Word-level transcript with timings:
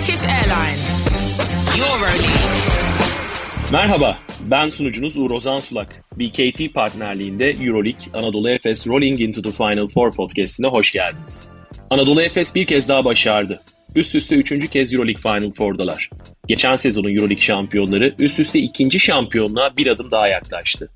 Turkish 0.00 0.24
Airlines. 0.24 0.96
Euroleague. 1.78 2.28
Merhaba, 3.72 4.18
ben 4.40 4.70
sunucunuz 4.70 5.16
Uğur 5.16 5.30
Ozan 5.30 5.60
Sulak. 5.60 6.04
BKT 6.18 6.74
partnerliğinde 6.74 7.50
Euroleague 7.50 8.00
Anadolu 8.14 8.50
Efes 8.50 8.86
Rolling 8.86 9.20
Into 9.20 9.42
the 9.42 9.50
Final 9.50 9.88
Four 9.88 10.12
podcastine 10.12 10.66
hoş 10.66 10.92
geldiniz. 10.92 11.50
Anadolu 11.90 12.22
Efes 12.22 12.54
bir 12.54 12.66
kez 12.66 12.88
daha 12.88 13.04
başardı. 13.04 13.60
Üst 13.94 14.14
üste 14.14 14.34
üçüncü 14.34 14.68
kez 14.68 14.94
Euroleague 14.94 15.22
Final 15.22 15.52
Four'dalar. 15.52 16.10
Geçen 16.46 16.76
sezonun 16.76 17.14
Euroleague 17.14 17.40
şampiyonları 17.40 18.14
üst 18.18 18.40
üste 18.40 18.58
ikinci 18.58 19.00
şampiyonluğa 19.00 19.76
bir 19.76 19.86
adım 19.86 20.10
daha 20.10 20.28
yaklaştı. 20.28 20.88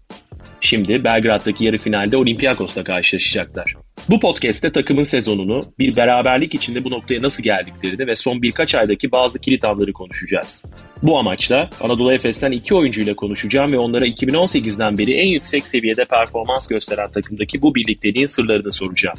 Şimdi 0.64 1.04
Belgrad'daki 1.04 1.64
yarı 1.64 1.78
finalde 1.78 2.16
Olympiakos'la 2.16 2.84
karşılaşacaklar. 2.84 3.74
Bu 4.08 4.20
podcast'te 4.20 4.72
takımın 4.72 5.02
sezonunu, 5.02 5.60
bir 5.78 5.96
beraberlik 5.96 6.54
içinde 6.54 6.84
bu 6.84 6.90
noktaya 6.90 7.22
nasıl 7.22 7.42
geldiklerini 7.42 8.06
ve 8.06 8.14
son 8.14 8.42
birkaç 8.42 8.74
aydaki 8.74 9.12
bazı 9.12 9.38
kilit 9.38 9.64
anları 9.64 9.92
konuşacağız. 9.92 10.64
Bu 11.02 11.18
amaçla 11.18 11.70
Anadolu 11.80 12.12
Efes'ten 12.12 12.52
iki 12.52 12.74
oyuncuyla 12.74 13.14
konuşacağım 13.14 13.72
ve 13.72 13.78
onlara 13.78 14.06
2018'den 14.06 14.98
beri 14.98 15.12
en 15.12 15.28
yüksek 15.28 15.66
seviyede 15.66 16.04
performans 16.04 16.66
gösteren 16.66 17.10
takımdaki 17.10 17.62
bu 17.62 17.74
birlikteliğin 17.74 18.26
sırlarını 18.26 18.72
soracağım. 18.72 19.18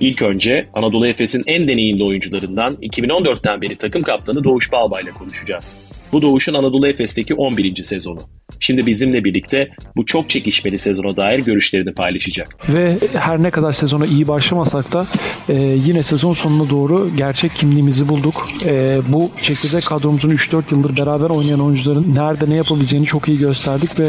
İlk 0.00 0.22
önce 0.22 0.68
Anadolu 0.74 1.08
Efes'in 1.08 1.42
en 1.46 1.68
deneyimli 1.68 2.04
oyuncularından 2.04 2.72
2014'ten 2.72 3.62
beri 3.62 3.76
takım 3.76 4.02
kaptanı 4.02 4.44
Doğuş 4.44 4.72
Balbay 4.72 5.02
ile 5.02 5.10
konuşacağız. 5.10 5.76
Bu 6.12 6.22
Doğuş'un 6.22 6.54
Anadolu 6.54 6.88
Efes'teki 6.88 7.34
11. 7.34 7.84
sezonu. 7.84 8.20
Şimdi 8.60 8.86
bizimle 8.86 9.24
birlikte 9.24 9.68
bu 9.96 10.06
çok 10.06 10.30
çekişmeli 10.30 10.78
sezona 10.78 11.16
dair 11.16 11.38
görüşlerini 11.38 11.92
paylaşacak. 11.92 12.56
Ve 12.68 12.98
her 13.14 13.42
ne 13.42 13.50
kadar 13.50 13.72
sezona 13.72 14.06
iyi 14.06 14.28
başlamasak 14.28 14.92
da 14.92 15.06
e, 15.48 15.54
yine 15.58 16.02
sezon 16.02 16.32
sonuna 16.32 16.70
doğru 16.70 17.16
gerçek 17.16 17.54
kimliğimizi 17.54 18.08
bulduk. 18.08 18.34
E, 18.66 19.00
bu 19.12 19.30
çekirdek 19.42 19.84
kadromuzun 19.86 20.30
3-4 20.30 20.62
yıldır 20.70 20.96
beraber 20.96 21.30
oynayan 21.30 21.60
oyuncuların 21.60 22.14
nerede 22.14 22.50
ne 22.50 22.56
yapabileceğini 22.56 23.06
çok 23.06 23.28
iyi 23.28 23.38
gösterdik 23.38 23.90
ve 24.00 24.08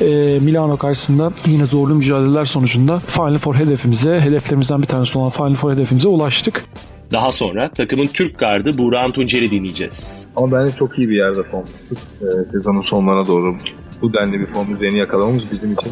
e, 0.00 0.38
Milano 0.38 0.76
karşısında 0.76 1.32
yine 1.46 1.66
zorlu 1.66 1.94
mücadeleler 1.94 2.44
sonucunda 2.44 2.98
Final 2.98 3.38
Four 3.38 3.54
hedefimize, 3.54 4.20
hedeflerimizden 4.20 4.82
bir 4.82 4.86
tanesi 4.86 5.18
olan 5.18 5.30
Final 5.30 5.54
Four 5.54 5.72
hedefimize 5.72 6.08
ulaştık. 6.08 6.64
Daha 7.12 7.32
sonra 7.32 7.70
takımın 7.70 8.06
Türk 8.06 8.38
gardı 8.38 8.78
Buğra 8.78 9.12
Tuncer'i 9.12 9.50
dinleyeceğiz. 9.50 10.06
Ama 10.36 10.52
bence 10.52 10.76
çok 10.76 10.98
iyi 10.98 11.08
bir 11.08 11.16
yerde 11.16 11.42
form 11.42 11.64
tuttuk. 11.64 11.98
Ee, 12.22 12.50
sezonun 12.52 12.82
sonlarına 12.82 13.26
doğru 13.26 13.56
bu 14.04 14.12
denli 14.12 14.40
bir 14.40 14.46
form 14.46 14.74
düzeyini 14.74 14.98
yakalamamız 14.98 15.42
bizim 15.52 15.72
için 15.72 15.90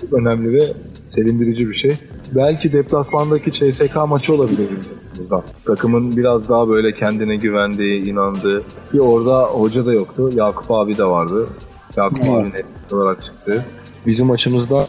çok 0.00 0.12
önemli 0.12 0.52
ve 0.52 0.64
sevindirici 1.08 1.68
bir 1.68 1.74
şey. 1.74 1.92
Belki 2.34 2.72
deplasmandaki 2.72 3.52
CSK 3.52 3.96
maçı 4.08 4.34
olabilir 4.34 4.68
bizim 4.80 4.96
açımızdan. 5.12 5.42
Takımın 5.66 6.16
biraz 6.16 6.48
daha 6.48 6.68
böyle 6.68 6.92
kendine 6.92 7.36
güvendiği, 7.36 8.04
inandığı 8.04 8.62
ki 8.92 9.00
orada 9.00 9.44
hoca 9.44 9.86
da 9.86 9.92
yoktu. 9.92 10.30
Yakup 10.34 10.70
abi 10.70 10.98
de 10.98 11.04
vardı. 11.04 11.48
Yakup 11.96 12.18
evet. 12.18 12.30
abi 12.30 12.48
net 12.48 12.92
olarak 12.92 13.22
çıktı. 13.22 13.64
Bizim 14.06 14.30
açımızda 14.30 14.86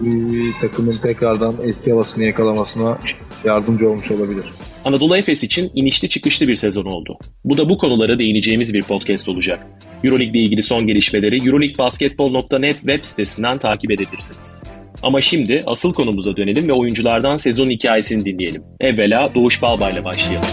bir 0.00 0.52
takımın 0.60 0.92
tekrardan 0.92 1.54
eski 1.62 1.90
havasını 1.90 2.24
yakalamasına 2.24 2.98
yardımcı 3.44 3.90
olmuş 3.90 4.10
olabilir. 4.10 4.44
Anadolu 4.84 5.16
Efes 5.16 5.42
için 5.42 5.70
inişli 5.74 6.08
çıkışlı 6.08 6.48
bir 6.48 6.54
sezon 6.54 6.84
oldu. 6.84 7.18
Bu 7.44 7.56
da 7.56 7.68
bu 7.68 7.78
konulara 7.78 8.18
değineceğimiz 8.18 8.74
bir 8.74 8.82
podcast 8.82 9.28
olacak. 9.28 9.66
Euroleague 10.06 10.40
ile 10.40 10.42
ilgili 10.42 10.62
son 10.62 10.86
gelişmeleri 10.86 11.46
euroleaguebasketball.net 11.46 12.76
web 12.76 13.04
sitesinden 13.04 13.58
takip 13.58 13.90
edebilirsiniz. 13.90 14.58
Ama 15.02 15.20
şimdi 15.20 15.60
asıl 15.66 15.92
konumuza 15.92 16.36
dönelim 16.36 16.68
ve 16.68 16.72
oyunculardan 16.72 17.36
sezon 17.36 17.70
hikayesini 17.70 18.24
dinleyelim. 18.24 18.62
Evvela 18.80 19.30
Doğuş 19.34 19.62
Balbay 19.62 19.92
ile 19.92 20.04
başlayalım. 20.04 20.48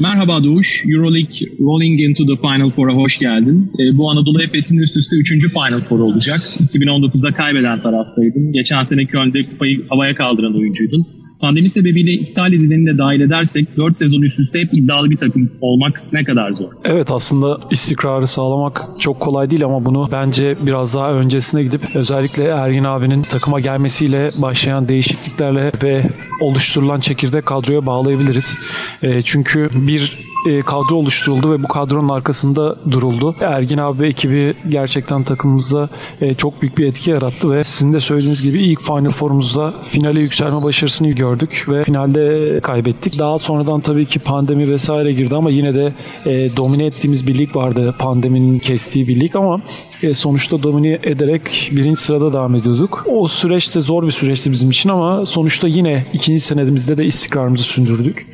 Merhaba 0.00 0.44
Doğuş, 0.44 0.84
Euroleague 0.86 1.48
Rolling 1.60 2.00
Into 2.00 2.26
the 2.26 2.40
Final 2.40 2.70
Four'a 2.70 2.94
hoş 2.94 3.18
geldin. 3.18 3.72
E, 3.80 3.98
bu 3.98 4.10
Anadolu 4.10 4.42
Efes'in 4.42 4.78
üst 4.78 4.96
üste 4.96 5.16
3. 5.16 5.52
Final 5.52 5.80
Four 5.80 5.98
olacak. 5.98 6.38
2019'da 6.38 7.32
kaybeden 7.32 7.78
taraftaydın. 7.78 8.52
Geçen 8.52 8.82
sene 8.82 9.04
Köln'de 9.04 9.40
kupayı 9.42 9.88
havaya 9.88 10.14
kaldıran 10.14 10.54
oyuncuydun. 10.56 11.06
Pandemi 11.40 11.68
sebebiyle 11.68 12.12
iptal 12.12 12.52
edileni 12.52 12.86
de 12.86 12.98
dahil 12.98 13.20
edersek 13.20 13.76
4 13.76 13.96
sezon 13.96 14.22
üst 14.22 14.40
üste 14.40 14.60
hep 14.60 14.74
iddialı 14.74 15.10
bir 15.10 15.16
takım 15.16 15.50
olmak 15.60 16.02
ne 16.12 16.24
kadar 16.24 16.52
zor? 16.52 16.72
Evet 16.84 17.10
aslında 17.10 17.58
istikrarı 17.70 18.26
sağlamak 18.26 18.82
çok 19.00 19.20
kolay 19.20 19.50
değil 19.50 19.64
ama 19.64 19.84
bunu 19.84 20.08
bence 20.12 20.56
biraz 20.66 20.94
daha 20.94 21.12
öncesine 21.12 21.62
gidip 21.62 21.80
özellikle 21.94 22.44
Ergin 22.44 22.84
abinin 22.84 23.22
takıma 23.22 23.60
gelmesiyle 23.60 24.28
başlayan 24.42 24.88
değişikliklerle 24.88 25.72
ve 25.82 26.02
oluşturulan 26.40 27.00
çekirdek 27.00 27.46
kadroya 27.46 27.86
bağlayabiliriz. 27.86 28.58
E, 29.02 29.22
çünkü 29.22 29.68
bir 29.74 30.18
e, 30.46 30.62
kadro 30.62 30.96
oluşturuldu 30.96 31.52
ve 31.52 31.62
bu 31.62 31.68
kadronun 31.68 32.08
arkasında 32.08 32.76
duruldu. 32.90 33.34
Ergin 33.40 33.78
abi 33.78 34.06
ekibi 34.06 34.54
gerçekten 34.68 35.24
takımımızda 35.24 35.88
e, 36.20 36.34
çok 36.34 36.62
büyük 36.62 36.78
bir 36.78 36.86
etki 36.86 37.10
yarattı 37.10 37.50
ve 37.50 37.64
sizin 37.64 37.92
de 37.92 38.00
söylediğiniz 38.00 38.42
gibi 38.42 38.58
ilk 38.58 38.82
Final 38.82 39.10
Four'umuzda 39.10 39.74
finale 39.82 40.20
yükselme 40.20 40.62
başarısını 40.62 41.10
gördük 41.10 41.66
ve 41.68 41.84
finalde 41.84 42.60
kaybettik. 42.60 43.18
Daha 43.18 43.38
sonradan 43.38 43.80
tabii 43.80 44.04
ki 44.04 44.18
pandemi 44.18 44.70
vesaire 44.70 45.12
girdi 45.12 45.36
ama 45.36 45.50
yine 45.50 45.74
de 45.74 45.94
e, 46.26 46.56
domine 46.56 46.86
ettiğimiz 46.86 47.26
bir 47.26 47.38
lig 47.38 47.56
vardı. 47.56 47.94
Pandeminin 47.98 48.58
kestiği 48.58 49.08
bir 49.08 49.20
lig 49.20 49.36
ama 49.36 49.60
sonuçta 50.14 50.62
domine 50.62 50.98
ederek 51.02 51.70
birinci 51.72 52.00
sırada 52.00 52.32
devam 52.32 52.54
ediyorduk. 52.54 53.06
O 53.06 53.28
süreç 53.28 53.74
de 53.74 53.80
zor 53.80 54.06
bir 54.06 54.12
süreçti 54.12 54.52
bizim 54.52 54.70
için 54.70 54.88
ama 54.90 55.26
sonuçta 55.26 55.68
yine 55.68 56.06
ikinci 56.12 56.40
senemizde 56.40 56.96
de 56.96 57.04
istikrarımızı 57.04 57.62
sündürdük. 57.62 58.26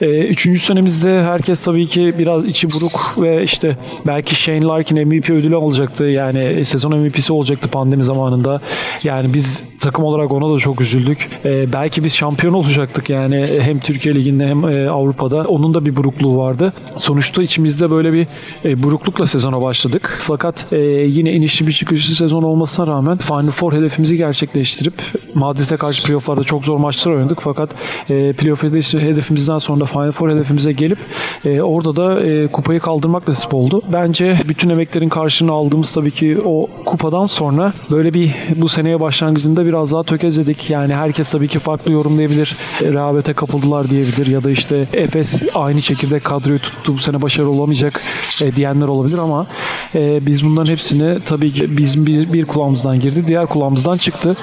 E, 0.00 0.06
üçüncü 0.06 0.60
senemizde 0.60 1.22
herkes 1.22 1.64
tabii 1.64 1.86
ki 1.86 2.14
biraz 2.18 2.44
içi 2.44 2.70
buruk 2.70 3.22
ve 3.22 3.44
işte 3.44 3.76
belki 4.06 4.34
Shane 4.34 4.64
Larkin 4.64 5.08
MVP 5.08 5.30
ödülü 5.30 5.56
alacaktı. 5.56 6.04
Yani 6.04 6.64
sezon 6.64 6.96
MVP'si 6.96 7.32
olacaktı 7.32 7.68
pandemi 7.68 8.04
zamanında. 8.04 8.60
Yani 9.02 9.34
biz 9.34 9.64
takım 9.80 10.04
olarak 10.04 10.32
ona 10.32 10.54
da 10.54 10.58
çok 10.58 10.80
üzüldük. 10.80 11.30
E, 11.44 11.72
belki 11.72 12.04
biz 12.04 12.14
şampiyon 12.14 12.52
olacaktık 12.52 13.10
yani 13.10 13.44
hem 13.60 13.78
Türkiye 13.78 14.14
Ligi'nde 14.14 14.46
hem 14.46 14.64
e, 14.64 14.90
Avrupa'da. 14.90 15.42
Onun 15.42 15.74
da 15.74 15.86
bir 15.86 15.96
burukluğu 15.96 16.36
vardı. 16.36 16.72
Sonuçta 16.96 17.42
içimizde 17.42 17.90
böyle 17.90 18.12
bir 18.12 18.26
e, 18.64 18.82
buruklukla 18.82 19.26
sezona 19.26 19.62
başladık. 19.62 20.18
Fakat 20.22 20.66
e, 20.72 21.03
yine 21.06 21.32
inişli 21.32 21.66
bir 21.66 21.72
çıkışlı 21.72 22.14
sezon 22.14 22.42
olmasına 22.42 22.86
rağmen 22.86 23.18
Final 23.18 23.50
Four 23.50 23.72
hedefimizi 23.72 24.16
gerçekleştirip 24.16 24.94
Madrid'e 25.34 25.76
karşı 25.76 26.06
playoff'larda 26.06 26.44
çok 26.44 26.64
zor 26.64 26.76
maçlar 26.76 27.12
oynadık. 27.12 27.38
Fakat 27.40 27.70
e, 28.10 28.32
playoff 28.32 28.62
hedefimizden 28.62 29.58
sonra 29.58 29.80
da 29.80 29.86
Final 29.86 30.12
Four 30.12 30.30
hedefimize 30.30 30.72
gelip 30.72 30.98
e, 31.44 31.62
orada 31.62 31.96
da 31.96 32.26
e, 32.26 32.46
kupayı 32.46 32.80
kaldırmak 32.80 33.28
nasip 33.28 33.54
oldu. 33.54 33.82
Bence 33.92 34.36
bütün 34.48 34.70
emeklerin 34.70 35.08
karşılığını 35.08 35.52
aldığımız 35.52 35.92
tabii 35.92 36.10
ki 36.10 36.38
o 36.44 36.66
kupadan 36.84 37.26
sonra 37.26 37.72
böyle 37.90 38.14
bir 38.14 38.30
bu 38.56 38.68
seneye 38.68 39.00
başlangıcında 39.00 39.66
biraz 39.66 39.92
daha 39.92 40.02
tökezledik. 40.02 40.70
Yani 40.70 40.94
herkes 40.94 41.32
tabii 41.32 41.48
ki 41.48 41.58
farklı 41.58 41.92
yorumlayabilir. 41.92 42.56
E, 42.82 42.92
rehavete 42.92 43.32
kapıldılar 43.32 43.90
diyebilir 43.90 44.26
ya 44.26 44.44
da 44.44 44.50
işte 44.50 44.86
Efes 44.92 45.42
aynı 45.54 45.82
şekilde 45.82 46.20
kadroyu 46.20 46.58
tuttu 46.58 46.94
bu 46.94 46.98
sene 46.98 47.22
başarılı 47.22 47.50
olamayacak 47.50 48.02
e, 48.42 48.56
diyenler 48.56 48.86
olabilir 48.88 49.18
ama 49.18 49.46
e, 49.94 50.26
biz 50.26 50.44
bunların 50.44 50.72
hepsini 50.94 51.24
tabii 51.24 51.50
ki 51.50 51.78
bizim 51.78 52.06
bir, 52.06 52.32
bir 52.32 52.44
kulağımızdan 52.44 53.00
girdi, 53.00 53.24
diğer 53.26 53.46
kulağımızdan 53.46 53.92
çıktı 53.92 54.36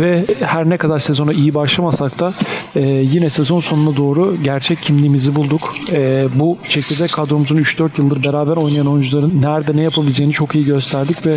ve 0.00 0.26
her 0.40 0.68
ne 0.68 0.76
kadar 0.76 0.98
sezona 0.98 1.32
iyi 1.32 1.54
başlamasak 1.54 2.18
da 2.18 2.34
e, 2.74 2.80
yine 2.80 3.30
sezon 3.30 3.60
sonuna 3.60 3.96
doğru 3.96 4.36
gerçek 4.44 4.82
kimliğimizi 4.82 5.36
bulduk. 5.36 5.60
E, 5.92 6.26
bu 6.34 6.58
çekirdek 6.68 7.12
kadromuzun 7.12 7.56
3-4 7.56 7.90
yıldır 7.98 8.24
beraber 8.24 8.56
oynayan 8.56 8.86
oyuncuların 8.86 9.42
nerede 9.42 9.76
ne 9.76 9.82
yapabileceğini 9.82 10.32
çok 10.32 10.54
iyi 10.54 10.64
gösterdik 10.64 11.26
ve 11.26 11.34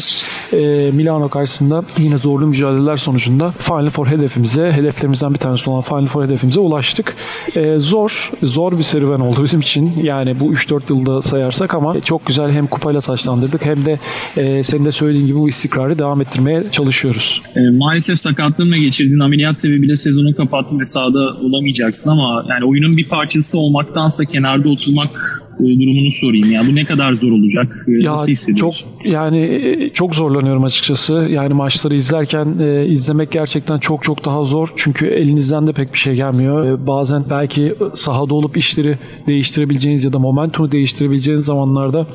e, 0.58 0.92
Milano 0.92 1.30
karşısında 1.30 1.84
yine 1.98 2.18
zorlu 2.18 2.48
mücadeleler 2.48 2.98
sonucunda 2.98 3.54
Final 3.60 3.90
Four 3.90 4.08
hedefimize, 4.08 4.72
hedeflerimizden 4.72 5.34
bir 5.34 5.40
tanesi 5.40 5.70
olan 5.70 5.82
Final 5.82 6.08
Four 6.08 6.24
hedefimize 6.24 6.60
ulaştık. 6.60 7.16
E, 7.56 7.80
zor, 7.80 8.32
zor 8.44 8.78
bir 8.78 8.84
serüven 8.84 9.20
oldu 9.20 9.44
bizim 9.44 9.60
için. 9.60 9.94
Yani 10.04 10.40
bu 10.40 10.54
3-4 10.54 10.82
yılda 10.90 11.22
sayarsak 11.22 11.76
ama 11.76 12.02
çok 12.02 12.26
güzel 12.26 12.52
hem 12.52 12.68
kupayla 12.68 13.02
taşlandırdık 13.02 13.66
hem 13.66 13.86
de 13.86 14.00
e, 14.38 14.61
senin 14.64 14.86
de 14.86 14.92
söylediğin 14.92 15.28
gibi 15.28 15.38
bu 15.38 15.50
istikrarı 15.50 16.00
devam 16.00 16.22
ettirmeye 16.22 16.72
çalışıyoruz. 16.72 17.42
E, 17.56 17.60
maalesef 17.78 18.20
sakatlığınla 18.20 18.78
geçirdiğin 18.78 19.20
ameliyat 19.20 19.58
sebebiyle 19.58 19.96
sezonu 19.96 20.36
kapattın 20.36 20.80
ve 20.80 20.86
sahada 20.86 21.20
olamayacaksın 21.20 22.10
ama 22.10 22.46
yani 22.50 22.66
oyunun 22.66 22.98
bir 22.98 23.10
parçası 23.10 23.60
olmaktansa 23.60 24.26
kenarda 24.26 24.70
oturmak 24.70 25.10
e, 25.51 25.51
durumunu 25.62 26.12
sorayım. 26.12 26.52
Yani 26.52 26.72
bu 26.72 26.76
ne 26.76 26.86
kadar 26.86 27.14
zor 27.14 27.32
olacak? 27.32 27.72
E, 27.88 28.04
ya, 28.04 28.12
Nasıl 28.12 28.28
hissediyorsun? 28.28 28.90
Çok, 28.90 29.06
yani 29.06 29.40
e, 29.40 29.90
çok 29.94 30.16
zorlanıyorum 30.16 30.64
açıkçası. 30.64 31.28
Yani 31.32 31.54
maçları 31.54 31.96
izlerken 31.96 32.60
e, 32.60 32.86
izlemek 32.86 33.32
gerçekten 33.32 33.80
çok 33.80 34.04
çok 34.04 34.26
daha 34.26 34.46
zor. 34.46 34.74
Çünkü 34.76 35.06
elinizden 35.08 35.68
de 35.68 35.74
pek 35.74 35.94
bir 35.94 36.00
şey 36.00 36.14
gelmiyor. 36.16 36.66
E, 36.66 36.88
bazen 36.88 37.24
belki 37.30 37.76
sahada 37.94 38.34
olup 38.34 38.58
işleri 38.58 38.98
değiştirebileceğiniz 39.28 40.04
ya 40.04 40.14
da 40.14 40.20
momentumu 40.20 40.72
değiştirebileceğiniz 40.72 41.46
zamanlarda 41.46 42.08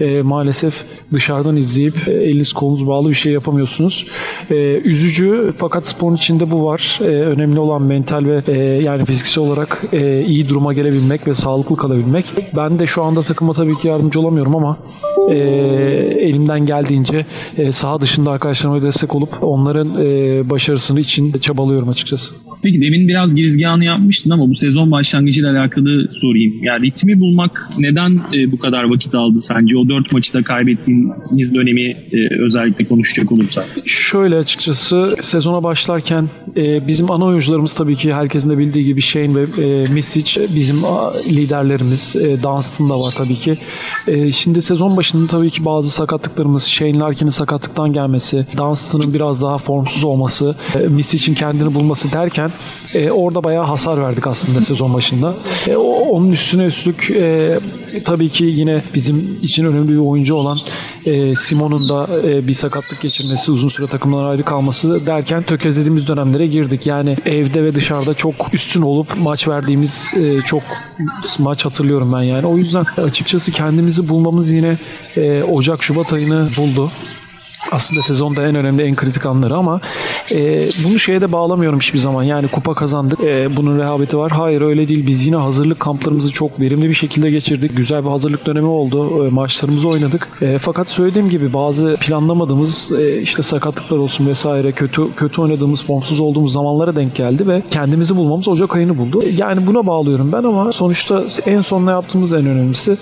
e, 0.00 0.22
maalesef 0.22 0.84
dışarıdan 1.12 1.56
izleyip 1.56 2.08
e, 2.08 2.12
eliniz 2.12 2.52
kolunuz 2.52 2.86
bağlı 2.86 3.10
bir 3.10 3.14
şey 3.14 3.32
yapamıyorsunuz. 3.32 4.06
E, 4.50 4.54
üzücü 4.84 5.52
fakat 5.58 5.86
sporun 5.86 6.16
içinde 6.16 6.50
bu 6.50 6.64
var. 6.64 6.98
E, 7.00 7.04
önemli 7.04 7.60
olan 7.60 7.82
mental 7.82 8.24
ve 8.24 8.42
e, 8.48 8.58
yani 8.82 9.04
fiziksel 9.04 9.44
olarak 9.44 9.84
e, 9.92 10.24
iyi 10.24 10.48
duruma 10.48 10.72
gelebilmek 10.72 11.28
ve 11.28 11.34
sağlıklı 11.34 11.76
kalabilmek. 11.76 12.32
Ben 12.56 12.78
de 12.78 12.86
şu 12.86 12.93
anda 13.02 13.22
takıma 13.22 13.52
tabii 13.52 13.74
ki 13.74 13.88
yardımcı 13.88 14.20
olamıyorum 14.20 14.56
ama 14.56 14.76
e, 15.30 15.34
elimden 16.20 16.66
geldiğince 16.66 17.26
e, 17.58 17.72
saha 17.72 18.00
dışında 18.00 18.30
arkadaşlarıma 18.30 18.82
destek 18.82 19.14
olup 19.14 19.42
onların 19.42 19.96
e, 20.00 20.50
başarısını 20.50 21.00
için 21.00 21.32
çabalıyorum 21.32 21.88
açıkçası. 21.88 22.43
Peki 22.64 22.80
demin 22.80 23.08
biraz 23.08 23.34
girizgahını 23.34 23.84
yapmıştın 23.84 24.30
ama 24.30 24.48
bu 24.48 24.54
sezon 24.54 24.90
başlangıcıyla 24.90 25.52
alakalı 25.52 26.08
sorayım. 26.12 26.64
Yani 26.64 26.86
ritmi 26.86 27.20
bulmak 27.20 27.68
neden 27.78 28.20
e, 28.34 28.52
bu 28.52 28.58
kadar 28.58 28.84
vakit 28.84 29.14
aldı 29.14 29.38
sence? 29.38 29.78
O 29.78 29.88
dört 29.88 30.12
maçı 30.12 30.34
da 30.34 30.42
kaybettiğiniz 30.42 31.54
dönemi 31.54 31.82
e, 31.90 32.42
özellikle 32.44 32.84
konuşacak 32.84 33.32
olursak. 33.32 33.66
Şöyle 33.86 34.36
açıkçası 34.36 35.16
sezona 35.20 35.62
başlarken 35.62 36.28
e, 36.56 36.86
bizim 36.86 37.10
ana 37.10 37.24
oyuncularımız 37.24 37.74
tabii 37.74 37.94
ki 37.94 38.14
herkesin 38.14 38.50
de 38.50 38.58
bildiği 38.58 38.84
gibi 38.84 39.00
Shane 39.00 39.34
ve 39.34 39.42
e, 39.62 39.84
Misic 39.94 40.40
bizim 40.56 40.76
liderlerimiz. 41.30 42.16
E, 42.16 42.42
Dunstan 42.42 42.88
da 42.88 42.94
var 42.94 43.14
tabii 43.18 43.36
ki. 43.36 43.58
E, 44.08 44.32
şimdi 44.32 44.62
sezon 44.62 44.96
başında 44.96 45.26
tabii 45.26 45.50
ki 45.50 45.64
bazı 45.64 45.90
sakatlıklarımız 45.90 46.64
Shane 46.64 46.98
Larkin'in 46.98 47.30
sakatlıktan 47.30 47.92
gelmesi, 47.92 48.46
Dunstan'ın 48.56 49.14
biraz 49.14 49.42
daha 49.42 49.58
formsuz 49.58 50.04
olması, 50.04 50.56
e, 50.74 50.88
Misic'in 50.88 51.34
kendini 51.34 51.74
bulması 51.74 52.12
derken 52.12 52.50
e, 52.94 53.10
orada 53.10 53.44
bayağı 53.44 53.64
hasar 53.64 54.02
verdik 54.02 54.26
aslında 54.26 54.60
sezon 54.60 54.94
başında. 54.94 55.34
E, 55.68 55.76
onun 55.76 56.32
üstüne 56.32 56.64
üstlük 56.64 57.10
e, 57.10 57.60
tabii 58.04 58.28
ki 58.28 58.44
yine 58.44 58.84
bizim 58.94 59.38
için 59.42 59.64
önemli 59.64 59.88
bir 59.88 59.96
oyuncu 59.96 60.34
olan 60.34 60.56
e, 61.06 61.34
Simon'un 61.34 61.88
da 61.88 62.08
e, 62.24 62.48
bir 62.48 62.54
sakatlık 62.54 63.02
geçirmesi, 63.02 63.50
uzun 63.50 63.68
süre 63.68 63.86
takımdan 63.86 64.30
ayrı 64.30 64.42
kalması 64.42 65.06
derken 65.06 65.42
tökezlediğimiz 65.42 66.08
dönemlere 66.08 66.46
girdik. 66.46 66.86
Yani 66.86 67.16
evde 67.24 67.64
ve 67.64 67.74
dışarıda 67.74 68.14
çok 68.14 68.34
üstün 68.52 68.82
olup 68.82 69.16
maç 69.16 69.48
verdiğimiz 69.48 70.12
e, 70.16 70.40
çok 70.40 70.62
maç 71.38 71.64
hatırlıyorum 71.64 72.12
ben 72.12 72.22
yani. 72.22 72.46
O 72.46 72.56
yüzden 72.56 72.84
açıkçası 72.96 73.52
kendimizi 73.52 74.08
bulmamız 74.08 74.52
yine 74.52 74.78
e, 75.16 75.42
Ocak 75.42 75.82
Şubat 75.82 76.12
ayını 76.12 76.48
buldu 76.58 76.92
aslında 77.72 78.02
sezonda 78.02 78.48
en 78.48 78.54
önemli 78.54 78.82
en 78.82 78.96
kritik 78.96 79.26
anları 79.26 79.54
ama 79.54 79.80
e, 80.34 80.60
bunu 80.84 80.98
şeye 80.98 81.20
de 81.20 81.32
bağlamıyorum 81.32 81.80
hiçbir 81.80 81.98
zaman. 81.98 82.22
Yani 82.22 82.48
kupa 82.48 82.74
kazandık. 82.74 83.20
E, 83.20 83.56
bunun 83.56 83.78
rehaveti 83.78 84.18
var. 84.18 84.32
Hayır 84.32 84.60
öyle 84.60 84.88
değil. 84.88 85.06
Biz 85.06 85.26
yine 85.26 85.36
hazırlık 85.36 85.80
kamplarımızı 85.80 86.30
çok 86.30 86.60
verimli 86.60 86.88
bir 86.88 86.94
şekilde 86.94 87.30
geçirdik. 87.30 87.76
Güzel 87.76 88.04
bir 88.04 88.10
hazırlık 88.10 88.46
dönemi 88.46 88.66
oldu. 88.66 89.26
E, 89.26 89.30
maçlarımızı 89.30 89.88
oynadık. 89.88 90.28
E, 90.40 90.58
fakat 90.58 90.88
söylediğim 90.88 91.28
gibi 91.30 91.52
bazı 91.52 91.96
planlamadığımız 92.00 92.92
e, 92.92 93.20
işte 93.20 93.42
sakatlıklar 93.42 93.98
olsun 93.98 94.26
vesaire 94.26 94.72
kötü 94.72 95.14
kötü 95.16 95.40
oynadığımız 95.40 95.82
formsuz 95.82 96.20
olduğumuz 96.20 96.52
zamanlara 96.52 96.96
denk 96.96 97.14
geldi 97.14 97.48
ve 97.48 97.62
kendimizi 97.70 98.16
bulmamız 98.16 98.48
Ocak 98.48 98.76
ayını 98.76 98.98
buldu. 98.98 99.22
Yani 99.36 99.66
buna 99.66 99.86
bağlıyorum 99.86 100.32
ben 100.32 100.42
ama 100.42 100.72
sonuçta 100.72 101.24
en 101.46 101.60
son 101.60 101.86
ne 101.86 101.90
yaptığımız 101.90 102.32
en 102.32 102.46
önemlisi 102.46 102.96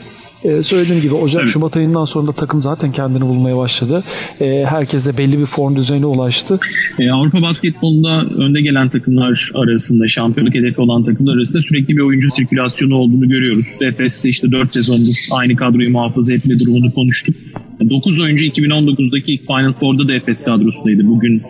ee, 0.45 0.63
söylediğim 0.63 1.03
gibi 1.03 1.15
Ocak, 1.15 1.43
evet. 1.43 1.53
Şubat 1.53 1.77
ayından 1.77 2.05
sonra 2.05 2.27
da 2.27 2.33
takım 2.33 2.63
zaten 2.63 2.93
kendini 2.93 3.23
bulmaya 3.23 3.57
başladı. 3.57 4.05
Ee, 4.41 4.65
herkes 4.69 5.07
de 5.07 5.19
belli 5.19 5.39
bir 5.39 5.47
form 5.47 5.77
düzeyine 5.77 6.07
ulaştı. 6.07 6.61
Ee, 6.99 7.11
Avrupa 7.11 7.43
basketbolunda 7.43 8.25
önde 8.25 8.61
gelen 8.61 8.89
takımlar 8.89 9.51
arasında, 9.55 10.09
şampiyonluk 10.09 10.55
hedefi 10.55 10.81
olan 10.81 11.03
takımlar 11.03 11.37
arasında 11.37 11.63
sürekli 11.63 11.97
bir 11.97 12.03
oyuncu 12.03 12.31
sirkülasyonu 12.31 12.97
olduğunu 12.97 13.29
görüyoruz. 13.29 13.67
Efes'te 13.81 14.29
işte 14.29 14.53
4 14.53 14.71
sezondur 14.71 15.15
aynı 15.33 15.57
kadroyu 15.57 15.91
muhafaza 15.91 16.35
etme 16.35 16.59
durumunu 16.59 16.95
konuştuk. 16.95 17.35
9 17.91 18.21
oyuncu 18.21 18.47
2019'daki 18.47 19.33
ilk 19.33 19.47
Final 19.47 19.73
Four'da 19.73 20.09
da 20.09 20.13
Efes 20.13 20.45
kadrosundaydı. 20.45 21.07
Bugün 21.07 21.43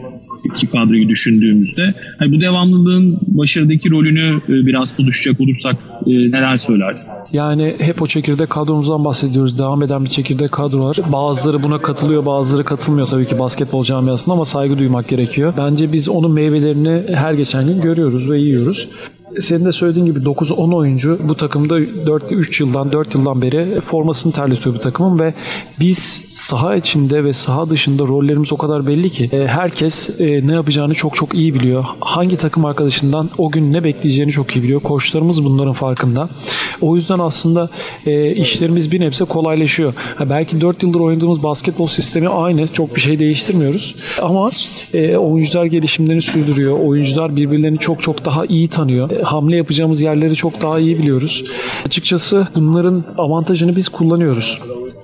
iki 0.44 0.70
kadroyu 0.70 1.08
düşündüğümüzde. 1.08 1.94
Hani 2.18 2.36
bu 2.36 2.40
devamlılığın 2.40 3.18
başarıdaki 3.26 3.90
rolünü 3.90 4.40
e, 4.48 4.66
biraz 4.66 4.96
konuşacak 4.96 5.40
olursak 5.40 5.76
e, 6.06 6.10
neler 6.10 6.56
söylersin? 6.56 7.14
Yani 7.32 7.76
hep 7.78 8.02
o 8.02 8.06
çekirdek 8.06 8.50
kadromuzdan 8.50 9.04
bahsediyoruz. 9.04 9.58
Devam 9.58 9.82
eden 9.82 10.04
bir 10.04 10.10
çekirdek 10.10 10.52
kadro 10.52 10.84
var. 10.84 10.96
Bazıları 11.12 11.62
buna 11.62 11.80
katılıyor, 11.80 12.26
bazıları 12.26 12.64
katılmıyor 12.64 13.06
tabii 13.06 13.26
ki 13.26 13.38
basketbol 13.38 13.84
camiasında 13.84 14.34
ama 14.34 14.44
saygı 14.44 14.78
duymak 14.78 15.08
gerekiyor. 15.08 15.54
Bence 15.58 15.92
biz 15.92 16.08
onun 16.08 16.32
meyvelerini 16.32 17.14
her 17.14 17.34
geçen 17.34 17.66
gün 17.66 17.80
görüyoruz 17.80 18.30
ve 18.30 18.38
yiyoruz 18.38 18.88
senin 19.40 19.64
de 19.64 19.72
söylediğin 19.72 20.06
gibi 20.06 20.18
9-10 20.18 20.74
oyuncu 20.74 21.18
bu 21.24 21.34
takımda 21.34 22.06
4 22.06 22.32
3 22.32 22.60
yıldan 22.60 22.92
4 22.92 23.14
yıldan 23.14 23.42
beri 23.42 23.80
formasını 23.80 24.32
terletiyor 24.32 24.74
bu 24.74 24.78
takımın 24.78 25.18
ve 25.18 25.34
biz 25.80 26.24
saha 26.32 26.76
içinde 26.76 27.24
ve 27.24 27.32
saha 27.32 27.70
dışında 27.70 28.02
rollerimiz 28.02 28.52
o 28.52 28.56
kadar 28.56 28.86
belli 28.86 29.10
ki 29.10 29.28
e, 29.32 29.46
herkes 29.46 30.20
e, 30.20 30.46
ne 30.46 30.52
yapacağını 30.52 30.94
çok 30.94 31.16
çok 31.16 31.34
iyi 31.34 31.54
biliyor. 31.54 31.84
Hangi 32.00 32.36
takım 32.36 32.64
arkadaşından 32.64 33.30
o 33.38 33.50
gün 33.50 33.72
ne 33.72 33.84
bekleyeceğini 33.84 34.32
çok 34.32 34.56
iyi 34.56 34.62
biliyor. 34.62 34.80
Koçlarımız 34.80 35.44
bunların 35.44 35.72
farkında. 35.72 36.28
O 36.80 36.96
yüzden 36.96 37.18
aslında 37.18 37.70
e, 38.06 38.30
işlerimiz 38.34 38.92
bir 38.92 39.00
nebze 39.00 39.24
kolaylaşıyor. 39.24 39.94
Belki 40.20 40.60
4 40.60 40.82
yıldır 40.82 41.00
oynadığımız 41.00 41.42
basketbol 41.42 41.86
sistemi 41.86 42.28
aynı. 42.28 42.68
Çok 42.68 42.96
bir 42.96 43.00
şey 43.00 43.18
değiştirmiyoruz. 43.18 43.94
Ama 44.22 44.50
oyuncular 45.18 45.64
gelişimlerini 45.64 46.22
sürdürüyor. 46.22 46.78
Oyuncular 46.78 47.36
birbirlerini 47.36 47.78
çok 47.78 48.02
çok 48.02 48.24
daha 48.24 48.46
iyi 48.46 48.68
tanıyor. 48.68 49.21
E, 49.22 49.24
hamle 49.24 49.56
yapacağımız 49.56 50.00
yerleri 50.00 50.36
çok 50.36 50.62
daha 50.62 50.78
iyi 50.78 50.98
biliyoruz. 50.98 51.44
Açıkçası 51.86 52.46
bunların 52.56 53.04
avantajını 53.18 53.76
biz 53.76 53.88
kullanıyoruz. 53.88 54.60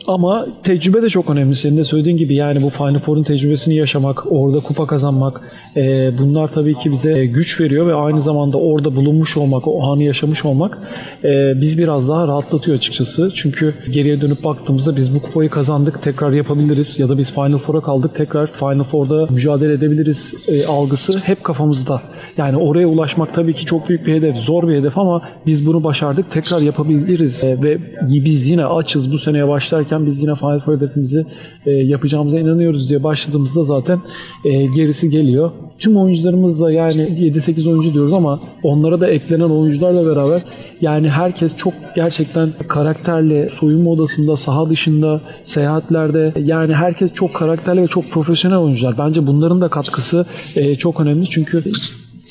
Ama 0.07 0.47
tecrübe 0.63 1.03
de 1.03 1.09
çok 1.09 1.31
önemli. 1.31 1.57
Senin 1.57 1.77
de 1.77 1.85
söylediğin 1.85 2.17
gibi 2.17 2.35
yani 2.35 2.63
bu 2.63 2.69
Final 2.71 2.99
Four'un 2.99 3.23
tecrübesini 3.23 3.75
yaşamak, 3.75 4.33
orada 4.33 4.61
kupa 4.61 4.87
kazanmak 4.87 5.41
e, 5.77 6.13
bunlar 6.19 6.49
tabii 6.49 6.75
ki 6.75 6.93
bize 6.93 7.27
güç 7.27 7.61
veriyor 7.61 7.87
ve 7.87 7.95
aynı 7.95 8.21
zamanda 8.21 8.59
orada 8.59 8.97
bulunmuş 8.97 9.37
olmak, 9.37 9.69
o 9.69 9.83
anı 9.83 10.03
yaşamış 10.03 10.45
olmak 10.45 10.79
e, 11.25 11.61
biz 11.61 11.79
biraz 11.79 12.09
daha 12.09 12.29
rahatlatıyor 12.29 12.77
açıkçası. 12.77 13.31
Çünkü 13.35 13.75
geriye 13.91 14.21
dönüp 14.21 14.45
baktığımızda 14.45 14.97
biz 14.97 15.15
bu 15.15 15.23
kupayı 15.23 15.51
kazandık, 15.51 16.03
tekrar 16.03 16.33
yapabiliriz 16.33 16.99
ya 16.99 17.09
da 17.09 17.19
biz 17.19 17.35
Final 17.35 17.59
Four'a 17.59 17.81
kaldık, 17.81 18.15
tekrar 18.15 18.53
Final 18.53 18.83
Four'da 18.83 19.27
mücadele 19.31 19.73
edebiliriz 19.73 20.35
e, 20.49 20.67
algısı 20.67 21.19
hep 21.19 21.45
kafamızda. 21.45 22.03
Yani 22.37 22.57
oraya 22.57 22.87
ulaşmak 22.87 23.35
tabii 23.35 23.55
ki 23.55 23.67
çok 23.67 23.89
büyük 23.89 24.07
bir 24.07 24.08
hedef, 24.13 24.37
zor 24.37 24.69
bir 24.69 24.75
hedef 24.75 24.99
ama 24.99 25.23
biz 25.47 25.67
bunu 25.67 25.85
başardık, 25.85 26.31
tekrar 26.31 26.61
yapabiliriz 26.61 27.45
e, 27.45 27.63
ve 27.63 27.79
biz 28.09 28.51
yine 28.51 28.65
açız 28.65 29.13
bu 29.13 29.19
seneye 29.19 29.49
başlarken 29.49 30.07
biz 30.07 30.23
yine 30.23 30.35
Final 30.35 30.59
Four 30.59 30.77
hedefimizi 30.77 31.27
e, 31.67 31.71
yapacağımıza 31.71 32.39
inanıyoruz 32.39 32.91
diye 32.91 33.03
başladığımızda 33.03 33.65
zaten 33.65 34.01
e, 34.45 34.67
gerisi 34.67 35.11
geliyor. 35.11 35.51
Tüm 35.79 35.97
oyuncularımızla 35.97 36.73
yani 36.73 37.03
7-8 37.03 37.71
oyuncu 37.71 37.95
diyoruz 37.95 38.13
ama 38.13 38.41
onlara 38.63 39.01
da 39.01 39.09
eklenen 39.09 39.49
oyuncularla 39.49 40.07
beraber 40.07 40.43
yani 40.81 41.09
herkes 41.09 41.57
çok 41.57 41.75
gerçekten 41.97 42.53
karakterli, 42.69 43.49
soyunma 43.51 43.91
odasında, 43.91 44.37
saha 44.37 44.71
dışında, 44.71 45.21
seyahatlerde 45.45 46.33
yani 46.45 46.75
herkes 46.75 47.15
çok 47.15 47.35
karakterli 47.35 47.83
ve 47.83 47.87
çok 47.87 48.11
profesyonel 48.11 48.59
oyuncular. 48.59 48.99
Bence 48.99 49.27
bunların 49.27 49.61
da 49.61 49.69
katkısı 49.69 50.27
e, 50.57 50.75
çok 50.75 51.01
önemli 51.01 51.27
çünkü 51.29 51.65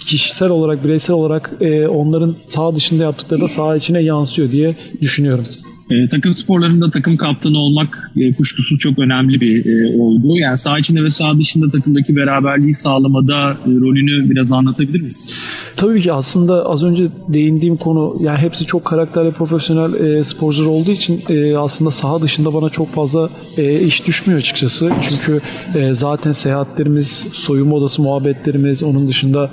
kişisel 0.06 0.50
olarak, 0.50 0.84
bireysel 0.84 1.16
olarak 1.16 1.54
e, 1.62 1.88
onların 1.88 2.36
sağ 2.48 2.76
dışında 2.76 3.04
yaptıkları 3.04 3.42
da 3.42 3.48
sağ 3.48 3.76
içine 3.76 4.02
yansıyor 4.02 4.52
diye 4.52 4.76
düşünüyorum. 5.02 5.46
E, 5.90 6.08
takım 6.08 6.34
sporlarında 6.34 6.90
takım 6.90 7.18
kaptanı 7.18 7.58
olmak 7.58 8.12
e, 8.18 8.34
kuşkusuz 8.34 8.80
çok 8.80 9.00
önemli 9.00 9.42
bir 9.42 9.66
e, 9.66 10.02
olgu. 10.02 10.38
Yani 10.38 10.58
sağ 10.58 10.80
içinde 10.80 11.04
ve 11.04 11.10
sağ 11.10 11.38
dışında 11.38 11.70
takımdaki 11.70 12.16
beraberliği 12.16 12.74
sağlamada 12.74 13.52
e, 13.52 13.70
rolünü 13.70 14.30
biraz 14.30 14.52
anlatabilir 14.52 15.02
misin? 15.02 15.36
Tabii 15.76 16.02
ki 16.02 16.14
aslında 16.14 16.66
az 16.66 16.84
önce 16.84 17.08
değindiğim 17.28 17.78
konu 17.78 18.18
yani 18.22 18.38
hepsi 18.38 18.66
çok 18.66 18.86
karakterli 18.86 19.32
profesyonel 19.32 19.94
e, 19.94 20.24
sporcular 20.24 20.68
olduğu 20.68 20.92
için 20.92 21.24
e, 21.30 21.58
aslında 21.58 21.92
saha 21.92 22.22
dışında 22.22 22.54
bana 22.54 22.70
çok 22.70 22.90
fazla 22.90 23.30
e, 23.58 23.80
iş 23.80 24.08
düşmüyor 24.08 24.40
açıkçası. 24.40 24.92
Çünkü 25.10 25.42
e, 25.76 25.94
zaten 25.94 26.32
seyahatlerimiz, 26.32 27.28
soyunma 27.34 27.76
odası 27.76 28.02
muhabbetlerimiz, 28.02 28.84
onun 28.84 29.08
dışında 29.08 29.52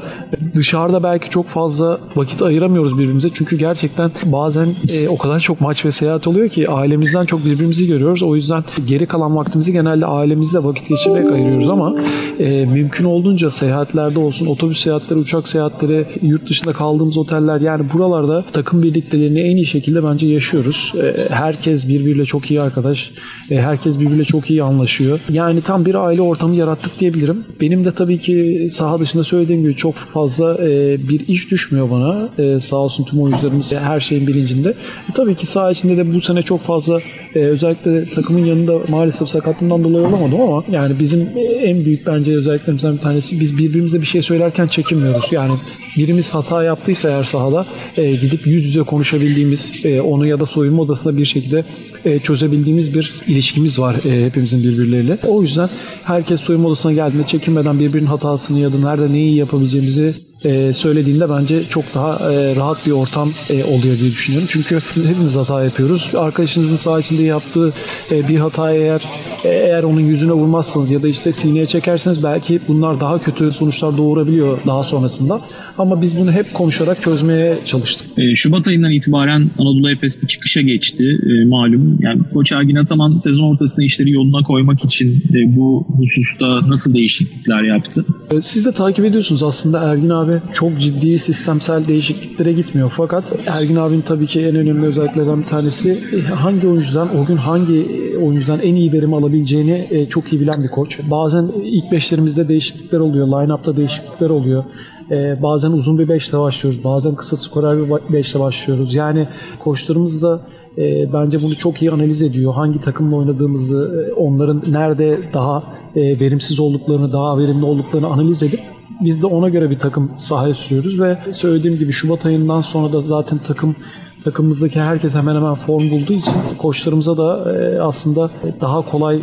dışarıda 0.54 1.02
belki 1.02 1.30
çok 1.30 1.48
fazla 1.48 2.00
vakit 2.16 2.42
ayıramıyoruz 2.42 2.98
birbirimize. 2.98 3.28
Çünkü 3.34 3.58
gerçekten 3.58 4.10
bazen 4.24 4.66
e, 4.66 5.08
o 5.08 5.18
kadar 5.18 5.40
çok 5.40 5.60
maç 5.60 5.84
ve 5.84 5.90
seyahat 5.90 6.23
fırsat 6.24 6.26
oluyor 6.26 6.48
ki 6.48 6.68
ailemizden 6.68 7.24
çok 7.24 7.44
birbirimizi 7.44 7.86
görüyoruz. 7.86 8.22
O 8.22 8.36
yüzden 8.36 8.64
geri 8.86 9.06
kalan 9.06 9.36
vaktimizi 9.36 9.72
genelde 9.72 10.06
ailemizle 10.06 10.64
vakit 10.64 10.88
geçirerek 10.88 11.32
ayırıyoruz 11.32 11.68
ama 11.68 11.94
e, 12.38 12.66
mümkün 12.66 13.04
olduğunca 13.04 13.50
seyahatlerde 13.50 14.18
olsun, 14.18 14.46
otobüs 14.46 14.82
seyahatleri, 14.82 15.18
uçak 15.18 15.48
seyahatleri, 15.48 16.06
yurt 16.22 16.48
dışında 16.48 16.72
kaldığımız 16.72 17.18
oteller 17.18 17.60
yani 17.60 17.92
buralarda 17.92 18.44
takım 18.52 18.82
birlikteliğini 18.82 19.40
en 19.40 19.56
iyi 19.56 19.66
şekilde 19.66 20.04
bence 20.04 20.26
yaşıyoruz. 20.26 20.92
E, 21.02 21.28
herkes 21.30 21.88
birbiriyle 21.88 22.24
çok 22.24 22.50
iyi 22.50 22.60
arkadaş. 22.60 23.10
E, 23.50 23.60
herkes 23.60 24.00
birbiriyle 24.00 24.24
çok 24.24 24.50
iyi 24.50 24.62
anlaşıyor. 24.62 25.20
Yani 25.30 25.60
tam 25.60 25.84
bir 25.84 25.94
aile 25.94 26.22
ortamı 26.22 26.56
yarattık 26.56 26.98
diyebilirim. 27.00 27.44
Benim 27.60 27.84
de 27.84 27.90
tabii 27.90 28.18
ki 28.18 28.68
saha 28.72 29.00
dışında 29.00 29.24
söylediğim 29.24 29.62
gibi 29.62 29.76
çok 29.76 29.94
fazla 29.94 30.54
e, 30.54 30.98
bir 31.08 31.28
iş 31.28 31.50
düşmüyor 31.50 31.90
bana. 31.90 32.28
E, 32.38 32.60
sağ 32.60 32.76
olsun 32.76 33.04
tüm 33.04 33.20
oyuncularımız 33.20 33.72
her 33.72 34.00
şeyin 34.00 34.26
bilincinde. 34.26 34.68
E, 35.08 35.12
tabii 35.14 35.34
ki 35.34 35.46
saha 35.46 35.70
içinde 35.70 35.96
de 35.96 36.13
bu 36.14 36.20
sene 36.20 36.42
çok 36.42 36.60
fazla 36.60 36.98
e, 37.34 37.38
özellikle 37.38 38.10
takımın 38.10 38.44
yanında 38.44 38.78
maalesef 38.88 39.28
sakatlığından 39.28 39.84
dolayı 39.84 40.06
olamadım 40.06 40.40
ama 40.40 40.64
yani 40.68 40.98
bizim 41.00 41.28
en 41.62 41.84
büyük 41.84 42.06
bence 42.06 42.36
özelliklerimizden 42.36 42.94
bir 42.94 43.00
tanesi 43.00 43.40
biz 43.40 43.58
birbirimize 43.58 44.00
bir 44.00 44.06
şey 44.06 44.22
söylerken 44.22 44.66
çekinmiyoruz. 44.66 45.32
Yani 45.32 45.54
birimiz 45.96 46.30
hata 46.30 46.64
yaptıysa 46.64 47.08
eğer 47.08 47.22
sahada 47.22 47.66
e, 47.96 48.12
gidip 48.12 48.46
yüz 48.46 48.64
yüze 48.64 48.80
konuşabildiğimiz 48.80 49.72
e, 49.84 50.00
onu 50.00 50.26
ya 50.26 50.40
da 50.40 50.46
soyunma 50.46 50.82
odasında 50.82 51.16
bir 51.16 51.24
şekilde 51.24 51.64
e, 52.04 52.18
çözebildiğimiz 52.18 52.94
bir 52.94 53.14
ilişkimiz 53.26 53.78
var 53.78 53.96
e, 54.04 54.26
hepimizin 54.26 54.62
birbirleriyle. 54.62 55.18
O 55.26 55.42
yüzden 55.42 55.68
herkes 56.04 56.40
soyunma 56.40 56.68
odasına 56.68 56.92
geldiğinde 56.92 57.26
çekinmeden 57.26 57.80
birbirinin 57.80 58.06
hatasını 58.06 58.58
ya 58.58 58.72
da 58.72 58.78
nerede 58.78 59.12
neyi 59.12 59.36
yapabileceğimizi 59.36 60.14
e, 60.44 60.72
söylediğinde 60.72 61.30
bence 61.30 61.64
çok 61.64 61.84
daha 61.94 62.32
e, 62.32 62.56
rahat 62.56 62.86
bir 62.86 62.90
ortam 62.90 63.30
e, 63.50 63.64
oluyor 63.64 63.98
diye 63.98 64.10
düşünüyorum. 64.10 64.48
Çünkü 64.50 64.78
hepimiz 65.08 65.36
hata 65.36 65.64
yapıyoruz. 65.64 66.12
Arkadaşınızın 66.18 66.76
sağ 66.76 67.00
içinde 67.00 67.22
yaptığı 67.22 67.72
e, 68.10 68.28
bir 68.28 68.36
hata 68.36 68.72
eğer 68.72 69.02
e, 69.44 69.48
eğer 69.48 69.82
onun 69.82 70.00
yüzüne 70.00 70.32
vurmazsanız 70.32 70.90
ya 70.90 71.02
da 71.02 71.08
işte 71.08 71.32
sineye 71.32 71.66
çekerseniz 71.66 72.24
belki 72.24 72.60
bunlar 72.68 73.00
daha 73.00 73.18
kötü 73.18 73.52
sonuçlar 73.52 73.96
doğurabiliyor 73.96 74.58
daha 74.66 74.84
sonrasında. 74.84 75.40
Ama 75.78 76.02
biz 76.02 76.18
bunu 76.18 76.32
hep 76.32 76.54
konuşarak 76.54 77.02
çözmeye 77.02 77.58
çalıştık. 77.64 78.06
E, 78.18 78.34
Şubat 78.34 78.68
ayından 78.68 78.92
itibaren 78.92 79.50
Anadolu 79.58 79.90
Efes 79.90 80.22
bir 80.22 80.28
çıkışa 80.28 80.60
geçti 80.60 81.04
e, 81.04 81.48
malum. 81.48 81.98
Yani 82.00 82.20
Koç 82.34 82.52
Ergin 82.52 82.76
Ataman 82.76 83.14
sezon 83.14 83.44
ortasında 83.44 83.86
işleri 83.86 84.10
yoluna 84.10 84.42
koymak 84.42 84.84
için 84.84 85.22
e, 85.34 85.56
bu 85.56 85.86
hususta 85.96 86.70
nasıl 86.70 86.94
değişiklikler 86.94 87.62
yaptı? 87.62 88.04
E, 88.30 88.42
siz 88.42 88.66
de 88.66 88.72
takip 88.72 89.04
ediyorsunuz 89.04 89.42
aslında 89.42 89.78
Ergin 89.84 90.10
abi 90.10 90.33
çok 90.52 90.78
ciddi 90.78 91.18
sistemsel 91.18 91.88
değişikliklere 91.88 92.52
gitmiyor. 92.52 92.92
Fakat 92.96 93.32
Ergin 93.58 93.76
abinin 93.76 94.00
tabii 94.00 94.26
ki 94.26 94.40
en 94.40 94.56
önemli 94.56 94.86
özelliklerden 94.86 95.40
bir 95.40 95.46
tanesi 95.46 95.98
e, 96.16 96.20
hangi 96.20 96.68
oyuncudan, 96.68 97.16
o 97.16 97.24
gün 97.24 97.36
hangi 97.36 97.86
oyuncudan 98.22 98.60
en 98.60 98.74
iyi 98.74 98.92
verim 98.92 99.14
alabileceğini 99.14 99.88
e, 99.90 100.08
çok 100.08 100.32
iyi 100.32 100.40
bilen 100.40 100.62
bir 100.62 100.68
koç. 100.68 101.00
Bazen 101.10 101.50
ilk 101.62 101.92
beşlerimizde 101.92 102.48
değişiklikler 102.48 103.00
oluyor, 103.00 103.26
line-up'ta 103.26 103.76
değişiklikler 103.76 104.30
oluyor. 104.30 104.64
Ee, 105.10 105.42
bazen 105.42 105.70
uzun 105.70 105.98
bir 105.98 106.08
beşle 106.08 106.38
başlıyoruz, 106.38 106.84
bazen 106.84 107.14
kısa 107.14 107.36
skorer 107.36 107.78
bir 107.78 108.12
beşle 108.12 108.40
başlıyoruz. 108.40 108.94
Yani 108.94 109.28
koçlarımız 109.58 110.22
da 110.22 110.40
e, 110.78 111.12
bence 111.12 111.38
bunu 111.44 111.54
çok 111.54 111.82
iyi 111.82 111.90
analiz 111.90 112.22
ediyor. 112.22 112.54
Hangi 112.54 112.80
takımla 112.80 113.16
oynadığımızı, 113.16 114.08
e, 114.10 114.12
onların 114.12 114.62
nerede 114.68 115.18
daha 115.34 115.62
e, 115.96 116.20
verimsiz 116.20 116.60
olduklarını, 116.60 117.12
daha 117.12 117.38
verimli 117.38 117.64
olduklarını 117.64 118.06
analiz 118.06 118.42
edip 118.42 118.60
biz 119.00 119.22
de 119.22 119.26
ona 119.26 119.48
göre 119.48 119.70
bir 119.70 119.78
takım 119.78 120.10
sahaya 120.18 120.54
sürüyoruz 120.54 121.00
ve 121.00 121.18
söylediğim 121.32 121.78
gibi 121.78 121.92
Şubat 121.92 122.26
ayından 122.26 122.62
sonra 122.62 122.92
da 122.92 123.02
zaten 123.02 123.38
takım 123.38 123.76
takımımızdaki 124.24 124.80
herkes 124.80 125.14
hemen 125.14 125.34
hemen 125.34 125.54
form 125.54 125.90
bulduğu 125.90 126.12
için 126.12 126.34
koçlarımıza 126.58 127.16
da 127.16 127.52
e, 127.52 127.80
aslında 127.80 128.30
daha 128.60 128.82
kolay 128.82 129.22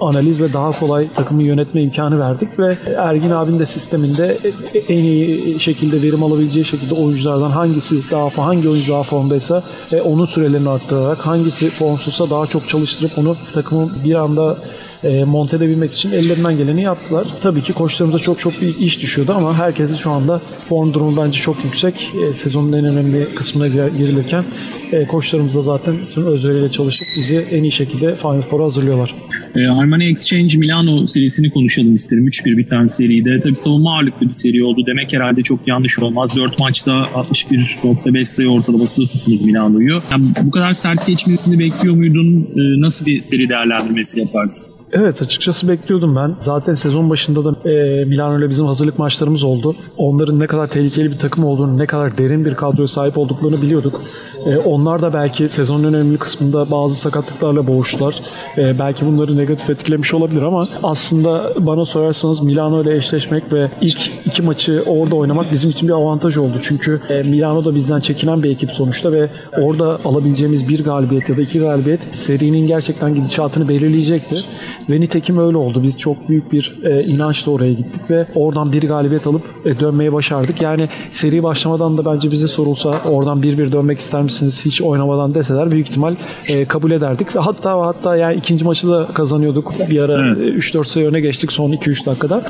analiz 0.00 0.40
ve 0.40 0.52
daha 0.52 0.80
kolay 0.80 1.08
takımı 1.10 1.42
yönetme 1.42 1.82
imkanı 1.82 2.20
verdik 2.20 2.58
ve 2.58 2.78
Ergin 2.96 3.30
abinin 3.30 3.58
de 3.58 3.66
sisteminde 3.66 4.38
en 4.88 5.04
iyi 5.04 5.60
şekilde 5.60 6.02
verim 6.02 6.22
alabileceği 6.22 6.64
şekilde 6.64 6.94
oyunculardan 6.94 7.50
hangisi 7.50 8.10
daha 8.10 8.46
hangi 8.46 8.68
oyuncu 8.68 8.92
daha 8.92 9.02
formdaysa 9.02 9.62
e, 9.92 10.00
onun 10.00 10.26
sürelerini 10.26 10.68
arttırarak 10.68 11.26
hangisi 11.26 11.70
formsuzsa 11.70 12.30
daha 12.30 12.46
çok 12.46 12.68
çalıştırıp 12.68 13.18
onu 13.18 13.36
takımın 13.54 13.90
bir 14.04 14.14
anda 14.14 14.56
e, 15.06 15.24
monte 15.24 15.56
edebilmek 15.56 15.92
için 15.92 16.12
ellerinden 16.12 16.58
geleni 16.58 16.82
yaptılar. 16.82 17.26
Tabii 17.42 17.62
ki 17.62 17.72
koçlarımıza 17.72 18.18
çok 18.18 18.40
çok 18.40 18.62
bir 18.62 18.78
iş 18.78 19.02
düşüyordu 19.02 19.32
ama 19.36 19.58
herkesin 19.58 19.96
şu 19.96 20.10
anda 20.10 20.40
form 20.68 20.92
durumu 20.92 21.16
bence 21.16 21.38
çok 21.40 21.64
yüksek. 21.64 22.12
E, 22.22 22.34
sezonun 22.34 22.72
en 22.72 22.84
önemli 22.84 23.34
kısmına 23.34 23.68
girilirken 23.68 24.44
e, 24.92 25.06
koçlarımız 25.06 25.54
da 25.54 25.62
zaten 25.62 25.96
tüm 26.14 26.26
özveriyle 26.26 26.70
çalışıp 26.70 27.06
bizi 27.18 27.36
en 27.36 27.62
iyi 27.62 27.72
şekilde 27.72 28.16
Final 28.16 28.42
Four'a 28.42 28.64
hazırlıyorlar. 28.64 29.14
E, 29.56 29.68
Armani 29.68 30.10
Exchange 30.10 30.58
Milano 30.58 31.06
serisini 31.06 31.50
konuşalım 31.50 31.94
isterim. 31.94 32.28
3-1 32.28 32.56
biten 32.56 32.86
seride. 32.86 33.40
Tabii 33.40 33.56
savunma 33.56 33.96
ağırlıklı 33.96 34.26
bir 34.26 34.32
seri 34.32 34.64
oldu. 34.64 34.80
Demek 34.86 35.12
herhalde 35.12 35.42
çok 35.42 35.68
yanlış 35.68 35.98
olmaz. 35.98 36.36
4 36.36 36.58
maçta 36.58 36.92
61.5 36.92 38.24
sayı 38.24 38.48
ortalaması 38.48 39.02
da 39.02 39.06
tuttunuz 39.06 39.42
Milano'yu. 39.42 40.02
Yani 40.12 40.24
bu 40.42 40.50
kadar 40.50 40.72
sert 40.72 41.06
geçmesini 41.06 41.58
bekliyor 41.58 41.94
muydun? 41.94 42.48
E, 42.56 42.80
nasıl 42.80 43.06
bir 43.06 43.20
seri 43.20 43.48
değerlendirmesi 43.48 44.20
yaparsın? 44.20 44.76
Evet 44.98 45.22
açıkçası 45.22 45.68
bekliyordum 45.68 46.16
ben. 46.16 46.36
Zaten 46.38 46.74
sezon 46.74 47.10
başında 47.10 47.44
da 47.44 47.70
e, 47.70 48.04
Milano 48.04 48.48
bizim 48.48 48.66
hazırlık 48.66 48.98
maçlarımız 48.98 49.44
oldu. 49.44 49.76
Onların 49.96 50.40
ne 50.40 50.46
kadar 50.46 50.66
tehlikeli 50.66 51.10
bir 51.10 51.18
takım 51.18 51.44
olduğunu, 51.44 51.78
ne 51.78 51.86
kadar 51.86 52.18
derin 52.18 52.44
bir 52.44 52.54
kadroya 52.54 52.88
sahip 52.88 53.18
olduklarını 53.18 53.62
biliyorduk. 53.62 54.00
E, 54.46 54.56
onlar 54.58 55.02
da 55.02 55.14
belki 55.14 55.48
sezonun 55.48 55.84
önemli 55.84 56.18
kısmında 56.18 56.70
bazı 56.70 56.94
sakatlıklarla 56.94 57.66
boğuştular. 57.66 58.20
E, 58.58 58.78
belki 58.78 59.06
bunları 59.06 59.36
negatif 59.36 59.70
etkilemiş 59.70 60.14
olabilir 60.14 60.42
ama 60.42 60.68
aslında 60.82 61.52
bana 61.58 61.84
sorarsanız 61.84 62.42
Milano 62.42 62.82
ile 62.82 62.96
eşleşmek 62.96 63.52
ve 63.52 63.70
ilk 63.80 64.10
iki 64.26 64.42
maçı 64.42 64.82
orada 64.86 65.16
oynamak 65.16 65.52
bizim 65.52 65.70
için 65.70 65.88
bir 65.88 65.92
avantaj 65.92 66.36
oldu. 66.36 66.56
Çünkü 66.62 67.00
e, 67.08 67.22
Milano 67.22 67.64
da 67.64 67.74
bizden 67.74 68.00
çekinen 68.00 68.42
bir 68.42 68.50
ekip 68.50 68.70
sonuçta 68.70 69.12
ve 69.12 69.30
orada 69.52 69.98
alabileceğimiz 70.04 70.68
bir 70.68 70.84
galibiyet 70.84 71.28
ya 71.28 71.36
da 71.36 71.42
iki 71.42 71.58
galibiyet 71.58 72.08
serinin 72.12 72.66
gerçekten 72.66 73.14
gidişatını 73.14 73.68
belirleyecekti. 73.68 74.36
Ve 74.90 75.00
nitekim 75.00 75.38
öyle 75.38 75.56
oldu. 75.56 75.82
Biz 75.82 75.98
çok 75.98 76.28
büyük 76.28 76.52
bir 76.52 76.78
e, 76.84 77.04
inançla 77.04 77.52
oraya 77.52 77.72
gittik 77.72 78.10
ve 78.10 78.26
oradan 78.34 78.72
bir 78.72 78.88
galibiyet 78.88 79.26
alıp 79.26 79.42
e, 79.64 79.80
dönmeye 79.80 80.12
başardık. 80.12 80.62
Yani 80.62 80.88
seri 81.10 81.42
başlamadan 81.42 81.98
da 81.98 82.04
bence 82.04 82.30
bize 82.30 82.48
sorulsa 82.48 83.00
oradan 83.04 83.42
bir 83.42 83.58
bir 83.58 83.72
dönmek 83.72 83.98
ister 83.98 84.22
misiniz 84.36 84.66
hiç 84.66 84.82
oynamadan 84.82 85.34
deseler 85.34 85.70
büyük 85.70 85.88
ihtimal 85.88 86.16
e, 86.48 86.64
kabul 86.64 86.90
ederdik. 86.90 87.36
Ve 87.36 87.40
hatta 87.40 87.86
hatta 87.86 88.16
yani 88.16 88.34
ikinci 88.34 88.64
maçı 88.64 88.88
da 88.88 89.06
kazanıyorduk. 89.14 89.72
Bir 89.90 90.00
ara 90.00 90.12
evet. 90.12 90.64
3-4 90.64 90.84
sayı 90.84 91.08
öne 91.08 91.20
geçtik 91.20 91.52
son 91.52 91.72
2-3 91.72 92.06
dakikada. 92.06 92.42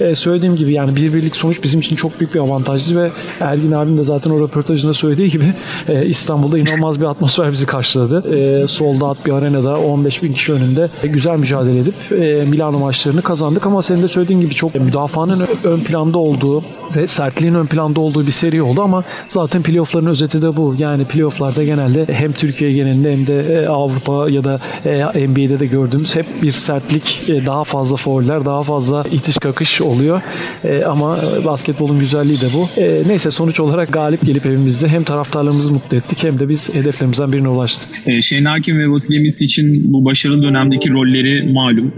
E, 0.00 0.14
söylediğim 0.14 0.56
gibi 0.56 0.72
yani 0.72 0.96
bir 0.96 1.14
birlik 1.14 1.36
sonuç 1.36 1.62
bizim 1.62 1.80
için 1.80 1.96
çok 1.96 2.20
büyük 2.20 2.34
bir 2.34 2.40
avantajdı 2.40 3.02
ve 3.02 3.10
Ergin 3.40 3.72
abim 3.72 3.98
de 3.98 4.04
zaten 4.04 4.30
o 4.30 4.40
röportajında 4.40 4.94
söylediği 4.94 5.28
gibi 5.28 5.54
e, 5.88 6.04
İstanbul'da 6.04 6.58
inanılmaz 6.58 7.00
bir 7.00 7.06
atmosfer 7.06 7.52
bizi 7.52 7.66
karşıladı. 7.66 8.34
E, 8.34 8.66
solda 8.66 9.06
at 9.06 9.26
bir 9.26 9.32
arenada 9.32 9.78
15 9.78 10.22
bin 10.22 10.32
kişi 10.32 10.52
önünde 10.52 10.90
e, 11.02 11.06
güzel 11.06 11.38
mücadele 11.38 11.78
edip 11.78 11.94
e, 12.12 12.44
Milano 12.44 12.78
maçlarını 12.78 13.22
kazandık 13.22 13.66
ama 13.66 13.82
senin 13.82 14.02
de 14.02 14.08
söylediğin 14.08 14.40
gibi 14.40 14.54
çok 14.54 14.74
müdafaanın 14.74 15.46
ön 15.64 15.80
planda 15.80 16.18
olduğu 16.18 16.64
ve 16.96 17.06
sertliğin 17.06 17.54
ön 17.54 17.66
planda 17.66 18.00
olduğu 18.00 18.26
bir 18.26 18.30
seri 18.30 18.62
oldu 18.62 18.82
ama 18.82 19.04
zaten 19.28 19.62
playoff'ların 19.62 20.06
özeti 20.06 20.42
de 20.42 20.56
bu. 20.56 20.74
Yani 20.78 21.04
playoff'larda 21.16 21.64
genelde 21.64 22.06
hem 22.12 22.32
Türkiye 22.32 22.72
genelinde 22.72 23.12
hem 23.12 23.26
de 23.26 23.66
Avrupa 23.68 24.30
ya 24.30 24.44
da 24.44 24.60
NBA'de 25.14 25.60
de 25.60 25.66
gördüğümüz 25.66 26.16
hep 26.16 26.26
bir 26.42 26.52
sertlik, 26.52 27.28
daha 27.46 27.64
fazla 27.64 27.96
fauller, 27.96 28.44
daha 28.44 28.62
fazla 28.62 29.04
itiş 29.12 29.36
kakış 29.38 29.80
oluyor. 29.80 30.20
Ama 30.86 31.18
basketbolun 31.44 31.98
güzelliği 31.98 32.40
de 32.40 32.46
bu. 32.54 32.68
Neyse 33.08 33.30
sonuç 33.30 33.60
olarak 33.60 33.92
galip 33.92 34.26
gelip 34.26 34.46
evimizde 34.46 34.88
hem 34.88 35.04
taraftarlarımızı 35.04 35.72
mutlu 35.72 35.96
ettik 35.96 36.24
hem 36.24 36.38
de 36.38 36.48
biz 36.48 36.74
hedeflerimizden 36.74 37.32
birine 37.32 37.48
ulaştık. 37.48 37.88
Şener 38.22 38.50
Hakim 38.50 38.78
ve 38.78 38.90
Vasilyemis 38.90 39.42
için 39.42 39.92
bu 39.92 40.04
başarılı 40.04 40.42
dönemdeki 40.42 40.90
rolleri 40.90 41.52
malum. 41.52 41.92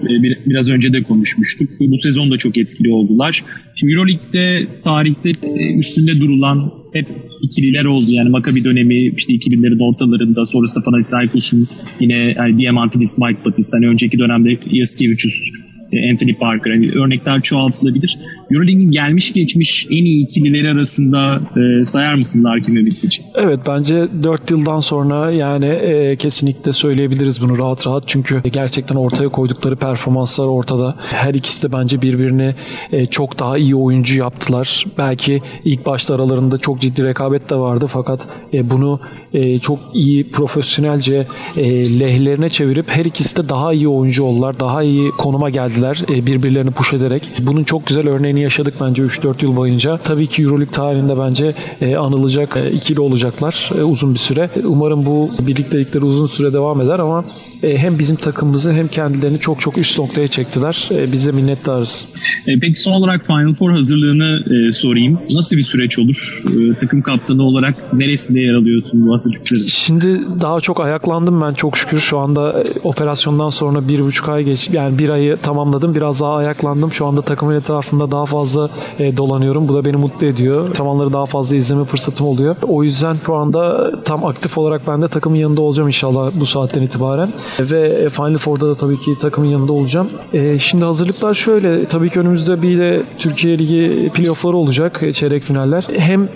Biraz 0.46 0.70
önce 0.70 0.92
de 0.92 1.02
konuşmuştuk. 1.02 1.70
Bu 1.80 1.98
sezon 1.98 2.30
da 2.30 2.37
çok 2.37 2.58
etkili 2.58 2.92
oldular. 2.92 3.42
Şimdi 3.75 3.92
Euroleague'de 3.92 4.66
tarihte 4.84 5.30
üstünde 5.78 6.20
durulan 6.20 6.72
hep 6.92 7.07
ikililer 7.42 7.85
oldu. 7.85 8.07
Yani 8.09 8.28
Maccabi 8.28 8.64
dönemi 8.64 9.07
işte 9.07 9.33
2000'lerin 9.33 9.83
ortalarında 9.83 10.47
sonrasında 10.47 10.85
Panathinaikos'un 10.85 11.68
yine 12.00 12.35
yani 12.38 12.59
Diamantidis, 12.59 13.18
Mike 13.18 13.40
Patis 13.45 13.73
hani 13.75 13.88
önceki 13.88 14.18
dönemde 14.18 14.59
Yaskevicius 14.71 15.35
e, 15.35 15.77
Anthony 16.11 16.35
Parker. 16.35 16.71
Yani 16.71 16.92
örnekler 16.92 17.40
çoğaltılabilir. 17.40 18.18
Euroleague'in 18.50 18.90
gelmiş 18.90 19.33
geçmiş 19.33 19.87
en 19.90 20.04
iyi 20.04 20.25
ikilileri 20.25 20.71
arasında 20.71 21.40
e, 21.57 21.85
sayar 21.85 22.14
mısın 22.14 22.45
Larkin 22.45 22.76
ve 22.76 22.83
Milicic? 22.83 23.23
Evet 23.35 23.61
bence 23.66 24.07
4 24.23 24.50
yıldan 24.50 24.80
sonra 24.80 25.30
yani 25.30 25.66
e, 25.66 26.16
kesinlikle 26.16 26.73
söyleyebiliriz 26.73 27.42
bunu 27.42 27.59
rahat 27.59 27.87
rahat. 27.87 28.04
Çünkü 28.07 28.42
gerçekten 28.52 28.97
ortaya 28.97 29.28
koydukları 29.28 29.76
performanslar 29.76 30.47
ortada. 30.47 30.97
Her 31.12 31.35
ikisi 31.35 31.68
de 31.68 31.73
bence 31.73 32.02
birbirini 32.02 32.54
e, 32.92 33.07
çok 33.07 33.38
daha 33.38 33.59
iyi 33.59 33.75
oyuncu 33.75 34.18
yaptılar. 34.18 34.85
Belki 34.99 35.42
ilk 35.64 35.87
başta 35.87 36.14
aralarında 36.14 36.59
çok 36.59 36.80
ciddi 36.80 37.04
rekabet 37.04 37.50
de 37.50 37.57
vardı 37.57 37.87
fakat 37.88 38.28
e, 38.52 38.71
bunu 38.71 39.00
e, 39.33 39.59
çok 39.59 39.78
iyi 39.95 40.30
profesyonelce 40.30 41.26
e, 41.57 42.00
lehlerine 42.00 42.49
çevirip 42.49 42.90
her 42.90 43.04
ikisi 43.04 43.37
de 43.37 43.49
daha 43.49 43.73
iyi 43.73 43.88
oyuncu 43.88 44.25
oldular. 44.25 44.61
Daha 44.61 44.83
iyi 44.83 45.11
konuma 45.11 45.50
geldiler 45.50 45.77
e, 46.08 46.26
birbirlerini 46.26 46.70
push 46.70 46.92
ederek. 46.92 47.30
Bunun 47.40 47.64
çok 47.64 47.87
güzel 47.87 48.08
örneğini 48.08 48.40
yaşadık 48.40 48.75
bence 48.80 49.02
3-4 49.02 49.44
yıl 49.44 49.56
boyunca. 49.56 49.99
Tabii 49.99 50.26
ki 50.26 50.42
Euroleague 50.42 50.73
tarihinde 50.73 51.18
bence 51.18 51.54
e, 51.80 51.97
anılacak 51.97 52.56
e, 52.56 52.70
ikili 52.70 53.00
olacaklar 53.00 53.70
e, 53.78 53.82
uzun 53.82 54.14
bir 54.14 54.18
süre. 54.18 54.50
Umarım 54.64 55.06
bu 55.06 55.30
birliktelikleri 55.40 56.04
uzun 56.04 56.26
süre 56.26 56.52
devam 56.52 56.80
eder 56.80 56.99
ama 56.99 57.25
e, 57.62 57.78
hem 57.78 57.99
bizim 57.99 58.16
takımımızı 58.16 58.73
hem 58.73 58.88
kendilerini 58.88 59.38
çok 59.38 59.61
çok 59.61 59.78
üst 59.78 59.99
noktaya 59.99 60.28
çektiler. 60.28 60.88
E, 60.90 61.12
biz 61.12 61.26
de 61.26 61.32
minnettarız. 61.32 62.08
E, 62.49 62.58
peki 62.58 62.80
son 62.80 62.92
olarak 62.92 63.26
Final 63.26 63.54
Four 63.54 63.70
hazırlığını 63.70 64.44
e, 64.68 64.70
sorayım. 64.70 65.18
Nasıl 65.35 65.56
bir 65.56 65.62
süreç 65.62 65.99
olur? 65.99 66.42
E, 66.47 66.75
takım 66.75 67.02
kaptanı 67.02 67.42
olarak 67.42 67.92
neresinde 67.92 68.40
yer 68.40 68.54
alıyorsun 68.54 69.06
bu 69.06 69.12
hazırlıkları? 69.12 69.68
Şimdi 69.68 70.20
daha 70.40 70.61
çok 70.61 70.80
ayaklandım 70.80 71.40
ben 71.40 71.52
çok 71.52 71.76
şükür. 71.76 72.00
Şu 72.00 72.18
anda 72.18 72.64
operasyondan 72.85 73.50
sonra 73.50 73.88
bir 73.88 74.00
buçuk 74.00 74.28
ay 74.28 74.44
geç, 74.44 74.70
yani 74.73 74.99
bir 74.99 75.08
ayı 75.08 75.37
tamamladım. 75.68 75.94
Biraz 75.94 76.20
daha 76.20 76.34
ayaklandım. 76.37 76.92
Şu 76.92 77.06
anda 77.06 77.22
takımın 77.22 77.54
etrafında 77.54 78.10
daha 78.10 78.25
fazla 78.25 78.68
e, 78.98 79.16
dolanıyorum. 79.16 79.68
Bu 79.68 79.75
da 79.75 79.84
beni 79.84 79.96
mutlu 79.96 80.26
ediyor. 80.26 80.75
Zamanları 80.75 81.12
daha 81.12 81.26
fazla 81.26 81.56
izleme 81.56 81.84
fırsatım 81.84 82.26
oluyor. 82.26 82.56
O 82.68 82.84
yüzden 82.84 83.16
şu 83.26 83.34
anda 83.34 83.90
tam 84.04 84.25
aktif 84.25 84.58
olarak 84.58 84.87
ben 84.87 85.02
de 85.02 85.08
takımın 85.08 85.37
yanında 85.37 85.60
olacağım 85.60 85.88
inşallah 85.88 86.30
bu 86.40 86.46
saatten 86.46 86.82
itibaren. 86.82 87.32
Ve 87.60 87.80
e, 87.88 88.08
Final 88.08 88.38
Four'da 88.38 88.68
da 88.68 88.75
tabii 88.75 88.98
ki 88.98 89.18
takımın 89.20 89.48
yanında 89.48 89.72
olacağım. 89.72 90.08
E, 90.32 90.58
şimdi 90.58 90.84
hazırlıklar 90.84 91.34
şöyle. 91.34 91.87
Tabii 91.87 92.10
ki 92.10 92.20
önümüzde 92.20 92.62
bir 92.62 92.78
de 92.78 93.02
Türkiye 93.18 93.58
Ligi 93.58 94.10
playoff'ları 94.14 94.56
olacak. 94.56 95.00
e, 95.02 95.12
Çeyrek 95.12 95.42
finaller. 95.42 95.87
Hem 95.96 96.28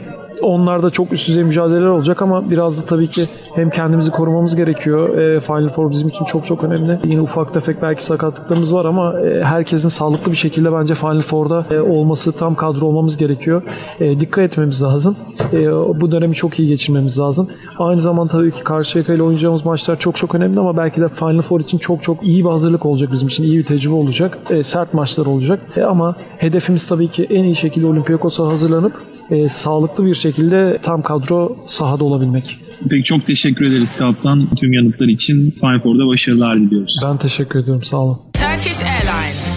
Onlarda 0.42 0.90
çok 0.90 1.12
üst 1.12 1.28
düzey 1.28 1.42
mücadeleler 1.42 1.86
olacak 1.86 2.22
ama 2.22 2.50
biraz 2.50 2.82
da 2.82 2.86
tabii 2.86 3.06
ki 3.06 3.22
hem 3.54 3.70
kendimizi 3.70 4.10
korumamız 4.10 4.56
gerekiyor. 4.56 5.18
E, 5.18 5.40
Final 5.40 5.68
Four 5.68 5.90
bizim 5.90 6.08
için 6.08 6.24
çok 6.24 6.46
çok 6.46 6.64
önemli. 6.64 6.98
Yine 7.04 7.20
ufak 7.20 7.54
tefek 7.54 7.82
belki 7.82 8.04
sakatlıklarımız 8.04 8.74
var 8.74 8.84
ama 8.84 9.20
e, 9.20 9.44
herkesin 9.44 9.88
sağlıklı 9.88 10.32
bir 10.32 10.36
şekilde 10.36 10.72
bence 10.72 10.94
Final 10.94 11.20
Four'da 11.20 11.66
e, 11.70 11.80
olması, 11.80 12.32
tam 12.32 12.54
kadro 12.54 12.86
olmamız 12.86 13.16
gerekiyor. 13.16 13.62
E, 14.00 14.20
dikkat 14.20 14.44
etmemiz 14.44 14.82
lazım. 14.82 15.16
E, 15.52 15.72
bu 16.00 16.12
dönemi 16.12 16.34
çok 16.34 16.58
iyi 16.58 16.68
geçirmemiz 16.68 17.18
lazım. 17.18 17.48
Aynı 17.78 18.00
zamanda 18.00 18.32
tabii 18.32 18.52
ki 18.52 18.64
Karşıyaka 18.64 19.14
ile 19.14 19.22
oynayacağımız 19.22 19.64
maçlar 19.64 19.98
çok 19.98 20.16
çok 20.16 20.34
önemli 20.34 20.60
ama 20.60 20.76
belki 20.76 21.00
de 21.00 21.08
Final 21.08 21.42
Four 21.42 21.60
için 21.60 21.78
çok 21.78 22.02
çok 22.02 22.22
iyi 22.22 22.44
bir 22.44 22.50
hazırlık 22.50 22.86
olacak 22.86 23.12
bizim 23.12 23.28
için. 23.28 23.44
iyi 23.44 23.58
bir 23.58 23.64
tecrübe 23.64 23.94
olacak. 23.94 24.38
E, 24.50 24.62
sert 24.62 24.94
maçlar 24.94 25.26
olacak. 25.26 25.60
E, 25.76 25.82
ama 25.82 26.16
hedefimiz 26.38 26.88
tabii 26.88 27.08
ki 27.08 27.26
en 27.30 27.44
iyi 27.44 27.56
şekilde 27.56 27.86
Olympiakos'a 27.86 28.46
hazırlanıp 28.46 28.92
e, 29.30 29.48
sağlıklı 29.48 30.06
bir 30.06 30.14
şekilde 30.22 30.78
tam 30.82 31.02
kadro 31.02 31.56
sahada 31.66 32.04
olabilmek. 32.04 32.58
Peki 32.90 33.02
çok 33.02 33.26
teşekkür 33.26 33.64
ederiz 33.64 33.96
kaptan. 33.96 34.54
Tüm 34.54 34.72
yanıtlar 34.72 35.06
için 35.08 35.50
Final 35.60 35.78
Four'da 35.78 36.06
başarılar 36.06 36.56
diliyoruz. 36.56 37.00
Ben 37.04 37.16
teşekkür 37.16 37.58
ediyorum. 37.58 37.82
Sağ 37.82 37.96
olun. 37.96 38.18
Turkish 38.32 38.82
Airlines. 38.82 39.54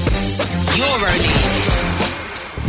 Euroleague. 0.80 1.56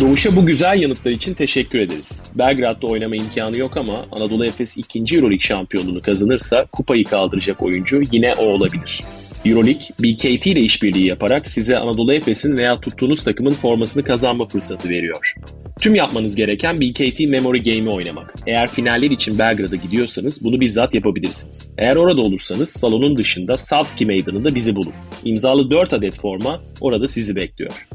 Doğuş'a 0.00 0.36
bu 0.36 0.46
güzel 0.46 0.80
yanıtlar 0.80 1.10
için 1.10 1.34
teşekkür 1.34 1.78
ederiz. 1.78 2.22
Belgrad'da 2.34 2.86
oynama 2.86 3.16
imkanı 3.16 3.58
yok 3.58 3.76
ama 3.76 4.04
Anadolu 4.12 4.44
Efes 4.44 4.76
2. 4.76 4.98
Euroleague 4.98 5.40
şampiyonluğunu 5.40 6.02
kazanırsa 6.02 6.66
kupayı 6.72 7.04
kaldıracak 7.04 7.62
oyuncu 7.62 8.02
yine 8.12 8.34
o 8.38 8.44
olabilir. 8.44 9.00
Euroleague, 9.46 9.88
BKT 10.02 10.46
ile 10.46 10.60
işbirliği 10.60 11.06
yaparak 11.06 11.48
size 11.48 11.78
Anadolu 11.78 12.12
Efes'in 12.12 12.56
veya 12.56 12.80
tuttuğunuz 12.80 13.24
takımın 13.24 13.50
formasını 13.50 14.04
kazanma 14.04 14.48
fırsatı 14.48 14.88
veriyor. 14.88 15.34
Tüm 15.80 15.94
yapmanız 15.94 16.36
gereken 16.36 16.74
BKT 16.74 17.20
Memory 17.20 17.62
Game'i 17.62 17.94
oynamak. 17.94 18.34
Eğer 18.46 18.70
finaller 18.70 19.10
için 19.10 19.38
Belgrad'a 19.38 19.76
gidiyorsanız 19.76 20.44
bunu 20.44 20.60
bizzat 20.60 20.94
yapabilirsiniz. 20.94 21.70
Eğer 21.78 21.96
orada 21.96 22.20
olursanız 22.20 22.68
salonun 22.68 23.16
dışında 23.16 23.58
Savski 23.58 24.06
Meydanı'nda 24.06 24.54
bizi 24.54 24.76
bulun. 24.76 24.92
İmzalı 25.24 25.70
4 25.70 25.92
adet 25.92 26.20
forma 26.20 26.60
orada 26.80 27.08
sizi 27.08 27.36
bekliyor. 27.36 27.86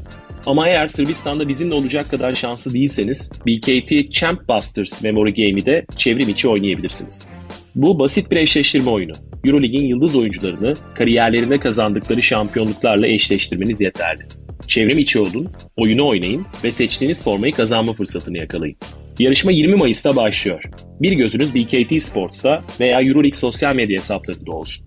Ama 0.46 0.68
eğer 0.68 0.88
Sırbistan'da 0.88 1.48
bizimle 1.48 1.74
olacak 1.74 2.10
kadar 2.10 2.34
şanslı 2.34 2.72
değilseniz 2.72 3.30
BKT 3.46 4.12
Champ 4.12 4.48
Busters 4.48 5.02
Memory 5.02 5.34
Game'i 5.34 5.66
de 5.66 5.84
çevrim 5.96 6.28
içi 6.28 6.48
oynayabilirsiniz. 6.48 7.26
Bu 7.74 7.98
basit 7.98 8.30
bir 8.30 8.36
eşleştirme 8.36 8.90
oyunu. 8.90 9.12
Eurolig'in 9.44 9.86
yıldız 9.86 10.16
oyuncularını 10.16 10.74
kariyerlerinde 10.94 11.60
kazandıkları 11.60 12.22
şampiyonluklarla 12.22 13.06
eşleştirmeniz 13.06 13.80
yeterli. 13.80 14.22
Çevrim 14.68 14.98
içi 14.98 15.18
olun, 15.18 15.48
oyunu 15.76 16.08
oynayın 16.08 16.46
ve 16.64 16.72
seçtiğiniz 16.72 17.24
formayı 17.24 17.52
kazanma 17.52 17.92
fırsatını 17.92 18.38
yakalayın. 18.38 18.76
Yarışma 19.18 19.52
20 19.52 19.76
Mayıs'ta 19.76 20.16
başlıyor. 20.16 20.62
Bir 21.00 21.12
gözünüz 21.12 21.54
BKT 21.54 22.02
Sports'ta 22.02 22.64
veya 22.80 23.00
Euroleague 23.00 23.38
sosyal 23.38 23.74
medya 23.74 23.98
hesaplarında 23.98 24.52
olsun. 24.52 24.86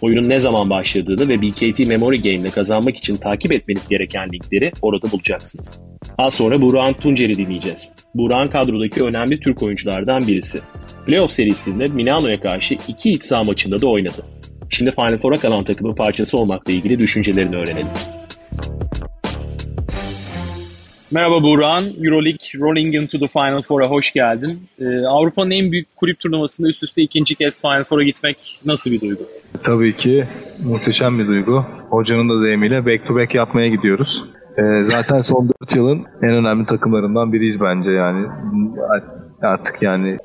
Oyunun 0.00 0.28
ne 0.28 0.38
zaman 0.38 0.70
başladığını 0.70 1.28
ve 1.28 1.42
BKT 1.42 1.78
Memory 1.78 2.16
Game'de 2.16 2.50
kazanmak 2.50 2.96
için 2.96 3.14
takip 3.14 3.52
etmeniz 3.52 3.88
gereken 3.88 4.32
linkleri 4.32 4.72
orada 4.82 5.12
bulacaksınız. 5.12 5.80
Az 6.18 6.34
sonra 6.34 6.62
Burak'ın 6.62 7.00
Tuncer'i 7.00 7.34
dinleyeceğiz. 7.34 7.92
Burak'ın 8.14 8.48
kadrodaki 8.48 9.04
önemli 9.04 9.40
Türk 9.40 9.62
oyunculardan 9.62 10.26
birisi. 10.26 10.58
Playoff 11.06 11.30
serisinde 11.30 11.84
Milano'ya 11.94 12.40
karşı 12.40 12.74
iki 12.88 13.10
iç 13.10 13.24
saha 13.24 13.44
maçında 13.44 13.80
da 13.80 13.88
oynadı. 13.88 14.22
Şimdi 14.70 14.90
Final 14.90 15.18
Four'a 15.18 15.36
kalan 15.36 15.64
takımın 15.64 15.94
parçası 15.94 16.38
olmakla 16.38 16.72
ilgili 16.72 16.98
düşüncelerini 16.98 17.56
öğrenelim. 17.56 17.86
Merhaba 21.10 21.42
Buğra'nın 21.42 22.04
Euroleague 22.04 22.60
Rolling 22.60 22.94
into 22.94 23.18
the 23.18 23.28
Final 23.28 23.62
Four'a 23.62 23.88
hoş 23.88 24.12
geldin. 24.12 24.60
Ee, 24.78 25.06
Avrupa'nın 25.06 25.50
en 25.50 25.72
büyük 25.72 25.96
kulüp 25.96 26.20
turnuvasında 26.20 26.68
üst 26.68 26.82
üste 26.82 27.02
ikinci 27.02 27.34
kez 27.34 27.60
Final 27.60 27.84
Four'a 27.84 28.02
gitmek 28.02 28.60
nasıl 28.64 28.90
bir 28.90 29.00
duygu? 29.00 29.22
Tabii 29.62 29.96
ki 29.96 30.24
muhteşem 30.64 31.18
bir 31.18 31.26
duygu. 31.26 31.64
Hocanın 31.90 32.28
da 32.28 32.44
deyimiyle 32.44 32.86
back 32.86 33.06
to 33.06 33.14
back 33.14 33.34
yapmaya 33.34 33.68
gidiyoruz. 33.68 34.24
Ee, 34.58 34.84
zaten 34.84 35.20
son 35.20 35.48
4 35.62 35.76
yılın 35.76 36.04
en 36.22 36.30
önemli 36.30 36.66
takımlarından 36.66 37.32
biriyiz 37.32 37.60
bence 37.60 37.90
yani. 37.90 38.26
Artık 39.42 39.82
yani 39.82 40.18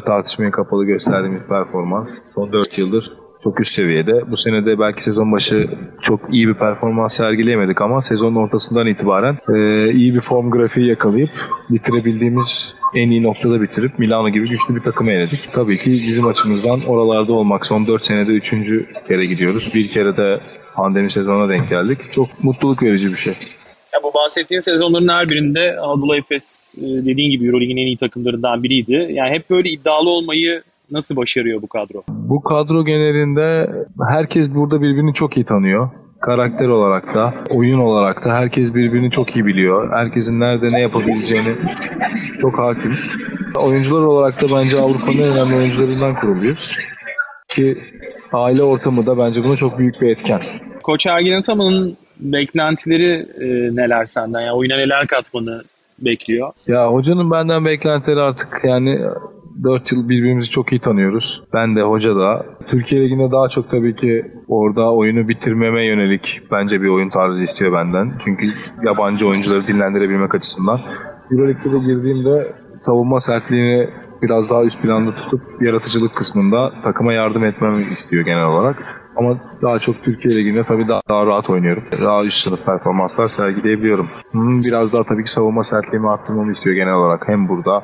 tartışmaya 0.00 0.50
kapalı 0.50 0.84
gösterdiğimiz 0.84 1.42
performans 1.42 2.10
son 2.34 2.52
4 2.52 2.78
yıldır 2.78 3.12
çok 3.44 3.60
üst 3.60 3.74
seviyede. 3.74 4.30
Bu 4.30 4.36
sene 4.36 4.66
de 4.66 4.78
belki 4.78 5.02
sezon 5.02 5.32
başı 5.32 5.68
çok 6.02 6.20
iyi 6.34 6.48
bir 6.48 6.54
performans 6.54 7.16
sergileyemedik 7.16 7.80
ama 7.80 8.00
sezonun 8.00 8.36
ortasından 8.36 8.86
itibaren 8.86 9.38
e, 9.48 9.90
iyi 9.92 10.14
bir 10.14 10.20
form 10.20 10.50
grafiği 10.50 10.88
yakalayıp 10.88 11.30
bitirebildiğimiz 11.70 12.74
en 12.94 13.10
iyi 13.10 13.22
noktada 13.22 13.62
bitirip 13.62 13.98
Milano 13.98 14.28
gibi 14.28 14.48
güçlü 14.48 14.74
bir 14.74 14.80
takımı 14.80 15.12
eledik. 15.12 15.48
Tabii 15.52 15.78
ki 15.78 16.04
bizim 16.08 16.26
açımızdan 16.26 16.84
oralarda 16.84 17.32
olmak 17.32 17.66
son 17.66 17.86
4 17.86 18.04
senede 18.04 18.32
3. 18.32 18.54
kere 19.08 19.26
gidiyoruz. 19.26 19.72
Bir 19.74 19.88
kere 19.88 20.16
de 20.16 20.40
pandemi 20.74 21.10
sezonuna 21.10 21.48
denk 21.48 21.68
geldik. 21.68 21.98
Çok 22.12 22.44
mutluluk 22.44 22.82
verici 22.82 23.12
bir 23.12 23.16
şey. 23.16 23.34
Ya 23.94 24.02
bu 24.02 24.14
bahsettiğin 24.14 24.60
sezonların 24.60 25.08
her 25.08 25.28
birinde 25.28 25.76
Anadolu 25.80 26.16
Efes 26.16 26.74
e, 26.78 26.80
dediğin 26.80 27.30
gibi 27.30 27.46
Euroleague'in 27.46 27.76
en 27.76 27.86
iyi 27.86 27.96
takımlarından 27.96 28.62
biriydi. 28.62 29.08
Yani 29.10 29.30
hep 29.30 29.50
böyle 29.50 29.70
iddialı 29.70 30.10
olmayı 30.10 30.62
nasıl 30.90 31.16
başarıyor 31.16 31.62
bu 31.62 31.66
kadro? 31.66 32.02
Bu 32.08 32.42
kadro 32.42 32.84
genelinde 32.84 33.70
herkes 34.10 34.54
burada 34.54 34.82
birbirini 34.82 35.14
çok 35.14 35.36
iyi 35.36 35.44
tanıyor. 35.44 35.90
Karakter 36.20 36.68
olarak 36.68 37.14
da, 37.14 37.34
oyun 37.50 37.78
olarak 37.78 38.24
da 38.24 38.34
herkes 38.34 38.74
birbirini 38.74 39.10
çok 39.10 39.36
iyi 39.36 39.46
biliyor. 39.46 39.90
Herkesin 39.92 40.40
nerede 40.40 40.70
ne 40.70 40.80
yapabileceğini 40.80 41.52
çok 42.40 42.58
hakim. 42.58 42.96
Oyuncular 43.66 44.00
olarak 44.00 44.42
da 44.42 44.46
bence 44.56 44.78
Avrupa'nın 44.78 45.18
en 45.18 45.32
önemli 45.32 45.56
oyuncularından 45.56 46.14
kuruluyoruz. 46.14 46.76
Ki 47.48 47.78
aile 48.32 48.62
ortamı 48.62 49.06
da 49.06 49.18
bence 49.18 49.44
buna 49.44 49.56
çok 49.56 49.78
büyük 49.78 49.94
bir 50.02 50.10
etken. 50.10 50.40
Koç 50.82 51.06
Ergin 51.06 51.32
Ataman'ın 51.32 51.96
beklentileri 52.22 53.26
e, 53.40 53.76
neler 53.76 54.06
senden? 54.06 54.40
Yani 54.40 54.52
oyuna 54.52 54.76
neler 54.76 55.06
katmanı 55.06 55.62
bekliyor? 55.98 56.52
Ya 56.66 56.92
hocanın 56.92 57.30
benden 57.30 57.64
beklentileri 57.64 58.20
artık 58.20 58.60
yani 58.64 59.00
4 59.64 59.92
yıl 59.92 60.08
birbirimizi 60.08 60.50
çok 60.50 60.72
iyi 60.72 60.80
tanıyoruz. 60.80 61.42
Ben 61.52 61.76
de 61.76 61.82
hoca 61.82 62.16
da. 62.16 62.46
Türkiye 62.68 63.02
Ligi'nde 63.02 63.32
daha 63.32 63.48
çok 63.48 63.70
tabii 63.70 63.96
ki 63.96 64.26
orada 64.48 64.92
oyunu 64.92 65.28
bitirmeme 65.28 65.86
yönelik 65.86 66.40
bence 66.50 66.82
bir 66.82 66.88
oyun 66.88 67.08
tarzı 67.08 67.42
istiyor 67.42 67.72
benden. 67.72 68.12
Çünkü 68.24 68.46
yabancı 68.84 69.28
oyuncuları 69.28 69.66
dinlendirebilmek 69.66 70.34
açısından. 70.34 70.80
Euroleague'de 71.32 71.72
de 71.72 71.78
girdiğimde 71.78 72.34
savunma 72.80 73.20
sertliğini 73.20 73.88
biraz 74.22 74.50
daha 74.50 74.64
üst 74.64 74.82
planda 74.82 75.14
tutup 75.14 75.40
yaratıcılık 75.60 76.14
kısmında 76.14 76.72
takıma 76.82 77.12
yardım 77.12 77.44
etmemi 77.44 77.92
istiyor 77.92 78.24
genel 78.24 78.44
olarak. 78.44 79.01
Ama 79.16 79.40
daha 79.62 79.78
çok 79.78 79.96
Türkiye 80.04 80.36
Ligi'nde 80.36 80.64
tabii 80.64 80.88
daha, 80.88 81.00
daha 81.08 81.26
rahat 81.26 81.50
oynuyorum. 81.50 81.84
Daha 82.00 82.24
üst 82.24 82.38
sınıf 82.38 82.66
performanslar 82.66 83.28
sergileyebiliyorum. 83.28 84.08
Hmm, 84.30 84.60
biraz 84.60 84.92
daha 84.92 85.04
tabii 85.04 85.24
ki 85.24 85.32
savunma 85.32 85.64
sertliğimi 85.64 86.10
arttırmamı 86.10 86.52
istiyor 86.52 86.76
genel 86.76 86.94
olarak. 86.94 87.28
Hem 87.28 87.48
burada 87.48 87.82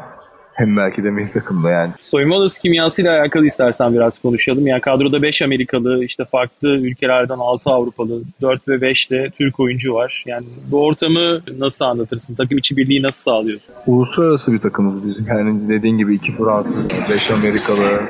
hem 0.58 0.76
belki 0.76 1.04
de 1.04 1.10
milli 1.10 1.32
takımda 1.32 1.70
yani. 1.70 1.92
Soyunma 2.02 2.36
odası 2.36 2.60
kimyasıyla 2.60 3.20
alakalı 3.20 3.46
istersen 3.46 3.94
biraz 3.94 4.18
konuşalım. 4.18 4.66
Yani 4.66 4.80
kadroda 4.80 5.22
5 5.22 5.42
Amerikalı, 5.42 6.04
işte 6.04 6.24
farklı 6.24 6.68
ülkelerden 6.68 7.38
6 7.38 7.70
Avrupalı, 7.70 8.22
4 8.40 8.68
ve 8.68 8.80
5 8.80 9.10
de 9.10 9.30
Türk 9.38 9.60
oyuncu 9.60 9.94
var. 9.94 10.24
Yani 10.26 10.46
bu 10.70 10.86
ortamı 10.86 11.40
nasıl 11.58 11.84
anlatırsın? 11.84 12.34
Takım 12.34 12.58
içi 12.58 12.76
birliği 12.76 13.02
nasıl 13.02 13.22
sağlıyorsun? 13.22 13.74
Uluslararası 13.86 14.52
bir 14.52 14.58
takımız 14.58 15.06
bizim. 15.06 15.26
Yani 15.26 15.68
dediğin 15.68 15.98
gibi 15.98 16.14
2 16.14 16.32
Fransız, 16.36 17.10
5 17.10 17.30
Amerikalı, 17.30 18.00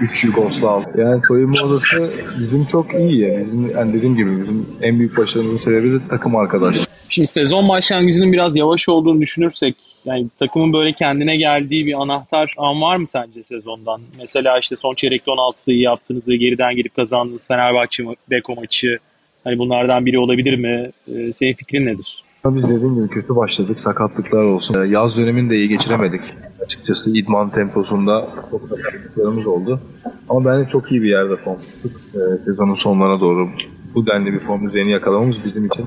3 0.00 0.24
Yugoslav. 0.24 0.82
Yani 0.98 1.20
soyunma 1.28 1.62
odası 1.62 2.10
bizim 2.40 2.64
çok 2.64 2.94
iyi 2.94 3.20
ya. 3.20 3.38
Bizim 3.38 3.70
yani 3.70 3.92
dediğim 3.92 4.16
gibi 4.16 4.30
bizim 4.30 4.66
en 4.82 4.98
büyük 4.98 5.16
başarımızın 5.16 5.56
sebebi 5.56 5.90
de 5.92 5.98
takım 6.10 6.36
arkadaş. 6.36 6.76
Şimdi 7.08 7.28
sezon 7.28 7.68
başlangıcının 7.68 8.32
biraz 8.32 8.56
yavaş 8.56 8.88
olduğunu 8.88 9.20
düşünürsek 9.20 9.74
yani 10.04 10.26
takımın 10.38 10.72
böyle 10.72 10.92
kendine 10.92 11.36
geldiği 11.36 11.86
bir 11.86 12.02
anahtar 12.02 12.54
an 12.56 12.80
var 12.82 12.96
mı 12.96 13.06
sence 13.06 13.42
sezondan? 13.42 14.00
Mesela 14.18 14.58
işte 14.58 14.76
son 14.76 14.94
çeyrekte 14.94 15.30
16 15.30 15.62
sayı 15.62 15.78
yaptınız 15.78 16.28
ve 16.28 16.36
geriden 16.36 16.76
gelip 16.76 16.96
kazandınız 16.96 17.48
Fenerbahçe 17.48 18.04
Beko 18.30 18.54
maçı. 18.54 18.98
Hani 19.44 19.58
bunlardan 19.58 20.06
biri 20.06 20.18
olabilir 20.18 20.54
mi? 20.54 20.90
Ee, 21.08 21.32
senin 21.32 21.54
fikrin 21.54 21.86
nedir? 21.86 22.22
Biz 22.46 22.64
dediğim 22.64 22.94
gibi 22.94 23.08
kötü 23.08 23.36
başladık. 23.36 23.80
Sakatlıklar 23.80 24.42
olsun. 24.42 24.84
Yaz 24.84 25.16
dönemini 25.16 25.50
de 25.50 25.56
iyi 25.56 25.68
geçiremedik. 25.68 26.20
Açıkçası 26.64 27.10
idman 27.10 27.50
temposunda 27.50 28.28
çok 28.50 28.60
sakatlıklarımız 28.68 29.46
oldu. 29.46 29.80
Ama 30.28 30.44
bence 30.44 30.68
çok 30.68 30.92
iyi 30.92 31.02
bir 31.02 31.08
yerde 31.08 31.36
form 31.36 31.58
tuttuk. 31.60 31.92
Ee, 32.14 32.38
sezonun 32.44 32.74
sonlarına 32.74 33.20
doğru 33.20 33.48
bu 33.94 34.06
denli 34.06 34.32
bir 34.32 34.38
form 34.38 34.66
düzeni 34.66 34.90
yakalamamız 34.90 35.36
bizim 35.44 35.66
için 35.66 35.86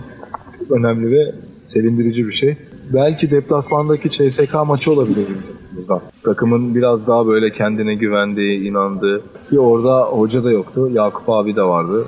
çok 0.59 0.71
önemli 0.71 1.11
ve 1.11 1.35
sevindirici 1.67 2.27
bir 2.27 2.31
şey. 2.31 2.57
Belki 2.93 3.31
deplasmandaki 3.31 4.09
CSK 4.09 4.53
maçı 4.65 4.91
olabilir 4.91 5.27
bizim 5.41 5.99
Takımın 6.23 6.75
biraz 6.75 7.07
daha 7.07 7.27
böyle 7.27 7.51
kendine 7.51 7.95
güvendiği, 7.95 8.69
inandığı 8.69 9.21
ki 9.49 9.59
orada 9.59 10.03
hoca 10.03 10.43
da 10.43 10.51
yoktu. 10.51 10.89
Yakup 10.91 11.29
abi 11.29 11.55
de 11.55 11.63
vardı. 11.63 12.05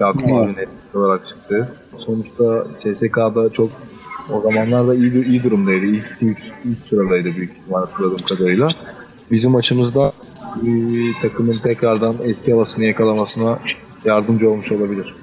Yakup 0.00 0.22
evet. 0.22 0.32
abi 0.32 0.52
net 0.52 0.68
olarak 0.94 1.26
çıktı. 1.26 1.68
Sonuçta 1.98 2.66
CSK'da 2.82 3.50
çok 3.50 3.70
o 4.32 4.40
zamanlarda 4.40 4.94
iyi 4.94 5.26
iyi 5.26 5.42
durumdaydı. 5.42 5.86
İlk, 5.86 6.16
ilk, 6.20 6.38
ilk 6.64 6.86
sıradaydı 6.86 7.36
büyük 7.36 7.52
ihtimal 7.52 7.80
hatırladığım 7.80 8.26
kadarıyla. 8.28 8.68
Bizim 9.30 9.50
maçımızda 9.52 10.12
e, 10.66 10.68
takımın 11.22 11.54
tekrardan 11.54 12.16
eski 12.24 12.52
havasını 12.52 12.84
yakalamasına 12.84 13.58
yardımcı 14.04 14.50
olmuş 14.50 14.72
olabilir. 14.72 15.14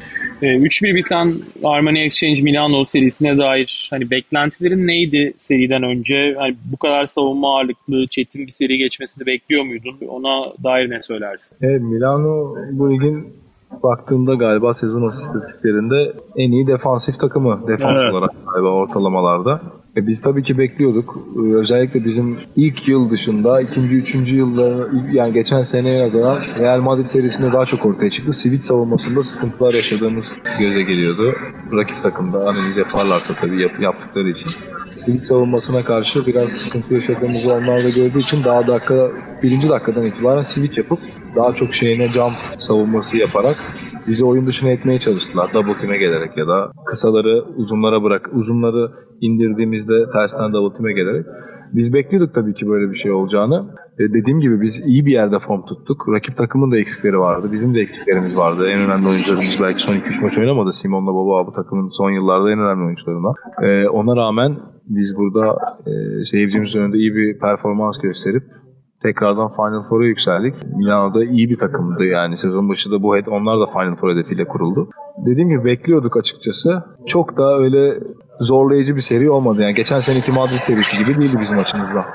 3-1 0.42 0.92
ee, 0.92 0.96
biten 0.96 1.34
Armani 1.64 2.00
Exchange 2.00 2.42
Milano 2.42 2.86
serisine 2.86 3.38
dair 3.38 3.88
hani 3.90 4.12
beklentilerin 4.12 4.88
neydi 4.88 5.34
seriden 5.38 5.84
önce? 5.84 6.36
Hani 6.38 6.56
bu 6.72 6.78
kadar 6.78 7.06
savunma 7.06 7.56
ağırlıklı, 7.56 8.08
çetin 8.08 8.46
bir 8.46 8.52
seri 8.52 8.78
geçmesini 8.78 9.26
bekliyor 9.26 9.64
muydun? 9.64 9.98
Ona 10.08 10.54
dair 10.64 10.90
ne 10.90 11.00
söylersin? 11.00 11.58
Evet, 11.62 11.82
Milano 11.82 12.56
bu 12.72 12.94
ligin 12.94 13.34
baktığında 13.84 14.34
galiba 14.34 14.74
sezon 14.74 15.10
istatistiklerinde 15.10 16.14
en 16.36 16.52
iyi 16.52 16.68
defansif 16.68 17.20
takımı 17.20 17.68
defans 17.68 18.02
evet. 18.02 18.14
olarak 18.14 18.32
galiba 18.54 18.70
ortalamalarda. 18.70 19.62
E 19.98 20.08
biz 20.08 20.22
tabii 20.22 20.44
ki 20.44 20.58
bekliyorduk. 20.58 21.16
E, 21.36 21.56
özellikle 21.56 22.06
bizim 22.06 22.38
ilk 22.56 22.88
yıl 22.88 23.10
dışında, 23.10 23.62
ikinci, 23.62 23.96
üçüncü 23.96 24.36
yılda, 24.36 24.88
yani 25.12 25.34
geçen 25.34 25.64
seneye 25.64 26.04
nazaran 26.04 26.42
Real 26.60 26.82
Madrid 26.82 27.06
serisinde 27.06 27.54
daha 27.54 27.66
çok 27.66 27.86
ortaya 27.86 28.10
çıktı. 28.10 28.34
Sivil 28.34 28.60
savunmasında 28.60 29.24
sıkıntılar 29.24 29.74
yaşadığımız 29.74 30.36
göze 30.60 30.84
geliyordu. 30.84 31.34
Rakip 31.78 32.04
takımda 32.04 32.38
analiz 32.38 32.78
yaparlarsa 32.78 33.34
tabii 33.34 33.62
yap, 33.62 33.72
yaptıkları 33.80 34.30
için. 34.30 34.50
Sivil 34.96 35.20
savunmasına 35.20 35.84
karşı 35.84 36.26
biraz 36.26 36.52
sıkıntı 36.52 36.94
yaşadığımızı 36.94 37.54
onlar 37.54 37.84
da 37.84 37.90
gördüğü 37.90 38.20
için 38.20 38.44
daha 38.44 38.68
dakika, 38.68 39.10
birinci 39.44 39.70
dakikadan 39.70 40.06
itibaren 40.06 40.44
switch 40.44 40.78
yapıp 40.78 41.00
daha 41.36 41.54
çok 41.54 41.74
şeyine 41.74 42.12
cam 42.12 42.32
savunması 42.60 43.18
yaparak 43.18 43.58
bizi 44.08 44.26
oyun 44.26 44.46
dışına 44.46 44.70
etmeye 44.70 45.00
çalıştılar. 45.00 45.54
Double 45.54 45.78
team'e 45.82 45.98
gelerek 45.98 46.38
ya 46.38 46.48
da 46.48 46.72
kısaları 46.86 47.44
uzunlara 47.56 48.04
bırak, 48.04 48.30
uzunları 48.34 48.92
indirdiğimizde 49.22 50.12
tersten 50.14 50.54
double 50.54 50.78
team'e 50.78 50.94
gelerek. 50.94 51.26
Biz 51.74 51.94
bekliyorduk 51.94 52.36
tabii 52.36 52.54
ki 52.54 52.68
böyle 52.68 52.92
bir 52.92 52.96
şey 52.96 53.12
olacağını. 53.12 53.66
E, 54.00 54.14
dediğim 54.14 54.40
gibi 54.40 54.62
biz 54.62 54.80
iyi 54.86 55.06
bir 55.06 55.12
yerde 55.12 55.40
form 55.40 55.66
tuttuk. 55.66 56.10
Rakip 56.10 56.36
takımın 56.36 56.72
da 56.72 56.78
eksikleri 56.78 57.20
vardı. 57.20 57.50
Bizim 57.52 57.76
de 57.76 57.82
eksiklerimiz 57.82 58.38
vardı. 58.38 58.70
En 58.70 58.80
önemli 58.80 59.08
oyuncularımız 59.08 59.58
belki 59.62 59.82
son 59.82 59.94
2-3 59.94 60.24
maç 60.24 60.38
oynamadı. 60.38 60.74
Simon'la 60.74 61.14
Baba 61.14 61.48
bu 61.48 61.52
takımın 61.52 61.90
son 61.90 62.12
yıllarda 62.12 62.52
en 62.52 62.60
önemli 62.60 62.86
oyuncularından. 62.86 63.34
E, 63.62 63.88
ona 63.88 64.16
rağmen 64.16 64.58
biz 64.88 65.16
burada 65.18 65.56
e, 65.86 66.24
seyircimizin 66.24 66.80
önünde 66.80 66.98
iyi 66.98 67.16
bir 67.16 67.40
performans 67.40 68.00
gösterip 68.00 68.44
tekrardan 69.04 69.52
Final 69.56 69.84
Four'a 69.90 70.06
yükseldik. 70.06 70.54
Milano'da 70.78 71.26
iyi 71.26 71.50
bir 71.50 71.58
takımdı 71.58 72.06
yani 72.06 72.38
sezon 72.38 72.70
başı 72.70 72.92
da 72.92 73.04
bu 73.04 73.10
onlar 73.28 73.60
da 73.60 73.66
Final 73.66 73.96
Four 73.96 74.12
hedefiyle 74.12 74.46
kuruldu. 74.46 74.90
Dediğim 75.18 75.50
gibi 75.50 75.66
bekliyorduk 75.66 76.18
açıkçası. 76.18 76.84
Çok 77.08 77.38
da 77.38 77.58
öyle 77.58 78.00
zorlayıcı 78.40 78.96
bir 78.96 79.02
seri 79.02 79.30
olmadı. 79.30 79.62
Yani 79.62 79.76
geçen 79.76 80.00
seneki 80.00 80.32
Madrid 80.32 80.56
serisi 80.56 81.06
gibi 81.06 81.22
değildi 81.22 81.38
bizim 81.42 81.60
açımızda. 81.60 82.06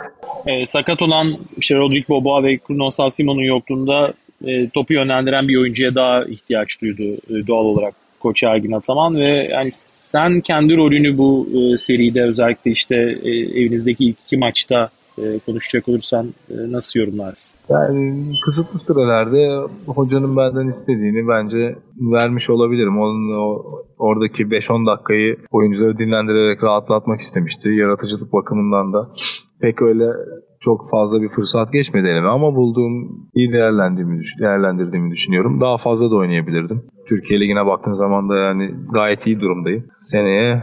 E, 0.47 0.67
sakat 0.67 1.03
olan 1.03 1.37
işte 1.57 1.75
Rodrigo 1.75 2.15
Boboa 2.15 2.43
ve 2.43 2.59
Bruno 2.71 3.11
Simon'un 3.11 3.43
yokluğunda 3.43 4.13
e, 4.45 4.51
topu 4.75 4.93
yönlendiren 4.93 5.49
bir 5.49 5.61
oyuncuya 5.61 5.95
daha 5.95 6.25
ihtiyaç 6.25 6.81
duydu 6.83 7.03
e, 7.03 7.47
doğal 7.47 7.65
olarak 7.65 7.95
Koç 8.29 8.43
Ergin 8.43 8.73
Ataman 8.73 9.17
ve 9.17 9.49
yani 9.53 9.69
sen 9.73 10.41
kendi 10.41 10.77
rolünü 10.77 11.19
bu 11.19 11.49
e, 11.53 11.77
seride 11.77 12.23
özellikle 12.23 12.71
işte 12.71 12.97
e, 13.23 13.31
evinizdeki 13.31 14.05
ilk 14.05 14.17
iki 14.21 14.37
maçta 14.37 14.89
e, 15.19 15.39
konuşacak 15.39 15.89
olursan 15.89 16.27
e, 16.51 16.55
nasıl 16.73 17.01
yorumlarsın? 17.01 17.59
Yani 17.69 18.33
kısıtlı 18.45 18.79
sürelerde 18.81 19.69
hocanın 19.87 20.37
benden 20.37 20.69
istediğini 20.69 21.29
bence 21.29 21.77
vermiş 22.13 22.51
olabilirim. 22.51 22.99
Onun 23.01 23.39
o, 23.39 23.63
oradaki 23.99 24.43
5-10 24.43 24.87
dakikayı 24.87 25.37
oyuncuları 25.51 25.99
dinlendirerek 25.99 26.63
rahatlatmak 26.63 27.21
istemişti. 27.21 27.69
Yaratıcılık 27.69 28.33
bakımından 28.33 28.93
da 28.93 29.09
pek 29.61 29.83
öyle 29.83 30.05
çok 30.61 30.91
fazla 30.91 31.23
bir 31.23 31.29
fırsat 31.29 31.73
geçmedi 31.73 32.09
elime 32.09 32.29
ama 32.29 32.55
bulduğum 32.55 32.93
iyi 33.35 33.53
değerlendirdiğimi, 33.53 34.23
değerlendirdiğimi 34.41 35.11
düşünüyorum. 35.11 35.61
Daha 35.61 35.77
fazla 35.79 36.11
da 36.11 36.17
oynayabilirdim. 36.17 36.83
Türkiye 37.09 37.41
Ligi'ne 37.41 37.67
baktığın 37.67 37.93
zaman 37.93 38.29
da 38.29 38.37
yani 38.37 38.75
gayet 38.93 39.27
iyi 39.27 39.41
durumdayım. 39.41 39.85
Seneye 40.01 40.63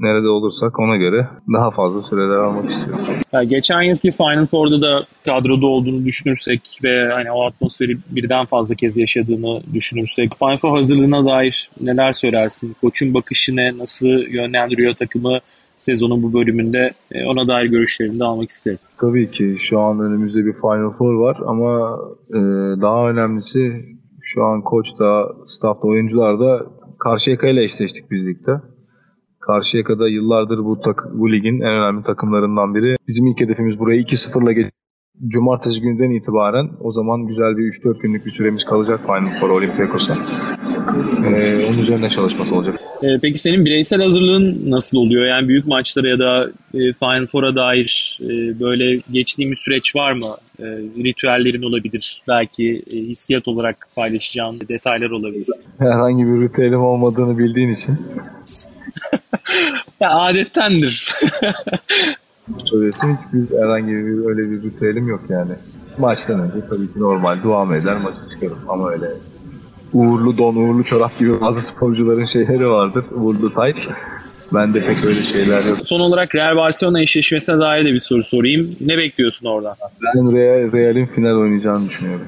nerede 0.00 0.28
olursak 0.28 0.78
ona 0.78 0.96
göre 0.96 1.28
daha 1.52 1.70
fazla 1.70 2.02
süreler 2.02 2.36
almak 2.36 2.70
istiyorum. 2.70 3.04
Yani 3.32 3.48
geçen 3.48 3.82
yılki 3.82 4.10
Final 4.10 4.46
Four'da 4.46 4.80
da 4.80 5.04
kadroda 5.24 5.66
olduğunu 5.66 6.04
düşünürsek 6.04 6.78
ve 6.84 7.12
hani 7.12 7.32
o 7.32 7.46
atmosferi 7.46 7.98
birden 8.10 8.44
fazla 8.44 8.74
kez 8.74 8.96
yaşadığını 8.96 9.62
düşünürsek 9.74 10.38
Final 10.38 10.58
Four 10.58 10.76
hazırlığına 10.76 11.24
dair 11.24 11.70
neler 11.80 12.12
söylersin? 12.12 12.76
Koçun 12.80 13.14
bakışını 13.14 13.78
nasıl 13.78 14.08
yönlendiriyor 14.08 14.94
takımı 14.94 15.38
sezonun 15.78 16.22
bu 16.22 16.32
bölümünde 16.32 16.92
e, 17.12 17.26
ona 17.26 17.48
dair 17.48 17.66
görüşlerini 17.66 18.20
de 18.20 18.24
almak 18.24 18.50
isterim. 18.50 18.78
Tabii 19.00 19.30
ki 19.30 19.56
şu 19.58 19.80
an 19.80 20.00
önümüzde 20.00 20.46
bir 20.46 20.52
Final 20.52 20.90
Four 20.90 21.14
var 21.14 21.36
ama 21.46 21.98
e, 22.30 22.40
daha 22.80 23.10
önemlisi 23.10 23.84
şu 24.34 24.44
an 24.44 24.62
koç 24.62 24.86
da, 24.98 25.28
staff 25.46 25.82
da, 25.82 25.86
oyuncular 25.86 26.40
da 26.40 26.66
Karşıyaka 26.98 27.48
ile 27.48 27.64
eşleştik 27.64 28.10
biz 28.10 28.26
ligde. 28.26 28.60
Karşıyaka'da 29.40 30.08
yıllardır 30.08 30.58
bu, 30.58 30.80
tak, 30.80 31.04
bu 31.14 31.32
ligin 31.32 31.60
en 31.60 31.72
önemli 31.72 32.02
takımlarından 32.02 32.74
biri. 32.74 32.96
Bizim 33.08 33.26
ilk 33.26 33.40
hedefimiz 33.40 33.78
buraya 33.78 34.00
2-0'la 34.00 34.52
geç. 34.52 34.66
Cumartesi 35.28 35.80
günden 35.80 36.10
itibaren 36.10 36.70
o 36.80 36.92
zaman 36.92 37.26
güzel 37.26 37.56
bir 37.56 37.62
3-4 37.62 37.98
günlük 37.98 38.26
bir 38.26 38.30
süremiz 38.30 38.64
kalacak 38.64 39.00
Final 39.06 39.40
Four 39.40 39.50
Olympiakos'a. 39.50 40.14
Ee, 41.26 41.66
onun 41.66 41.78
üzerine 41.78 42.10
çalışması 42.10 42.56
olacak. 42.56 42.80
Ee, 43.02 43.18
peki 43.22 43.38
senin 43.38 43.64
bireysel 43.64 44.02
hazırlığın 44.02 44.70
nasıl 44.70 44.98
oluyor? 44.98 45.26
Yani 45.26 45.48
büyük 45.48 45.66
maçlara 45.66 46.08
ya 46.08 46.18
da 46.18 46.46
e, 46.74 46.92
Final 46.92 47.26
Four'a 47.26 47.56
dair 47.56 48.18
e, 48.22 48.60
böyle 48.60 49.00
geçtiğim 49.10 49.56
süreç 49.56 49.96
var 49.96 50.12
mı? 50.12 50.26
E, 50.58 50.64
ritüellerin 51.04 51.62
olabilir. 51.62 52.22
Belki 52.28 52.82
e, 52.92 52.96
hissiyat 52.96 53.48
olarak 53.48 53.88
paylaşacağın 53.96 54.60
detaylar 54.68 55.10
olabilir. 55.10 55.46
Herhangi 55.78 56.26
bir 56.26 56.40
ritüelim 56.40 56.80
olmadığını 56.80 57.38
bildiğin 57.38 57.74
için 57.74 57.94
ya 60.00 60.10
adettendir. 60.10 61.08
Söylesin 62.64 63.16
hiçbir 63.16 63.58
herhangi 63.58 63.92
bir 63.92 64.26
öyle 64.26 64.50
bir 64.50 64.62
ritüelim 64.62 65.08
yok 65.08 65.22
yani. 65.28 65.52
Maçtan 65.98 66.40
önce 66.40 66.66
tabii 66.70 66.92
ki 66.92 67.00
normal 67.00 67.42
duam 67.42 67.74
eder 67.74 67.96
maçı 67.96 68.30
çıkarım 68.30 68.58
ama 68.68 68.90
öyle 68.90 69.06
uğurlu 69.94 70.38
don, 70.38 70.56
uğurlu 70.56 70.84
çorap 70.84 71.18
gibi 71.18 71.40
bazı 71.40 71.62
sporcuların 71.62 72.24
şeyleri 72.24 72.70
vardır. 72.70 73.04
Uğurlu 73.14 73.54
tayt. 73.54 73.76
Ben 74.54 74.74
de 74.74 74.86
pek 74.86 75.04
öyle 75.04 75.22
şeyler 75.22 75.56
yok. 75.56 75.78
Son 75.84 76.00
olarak 76.00 76.34
Real 76.34 76.56
Barcelona 76.56 77.00
eşleşmesine 77.00 77.58
dair 77.58 77.84
de 77.84 77.92
bir 77.92 77.98
soru 77.98 78.22
sorayım. 78.24 78.70
Ne 78.80 78.98
bekliyorsun 78.98 79.46
oradan? 79.46 79.74
Ben 80.14 80.32
Real, 80.32 80.72
Real'in 80.72 81.06
final 81.06 81.40
oynayacağını 81.40 81.84
düşünüyorum. 81.84 82.26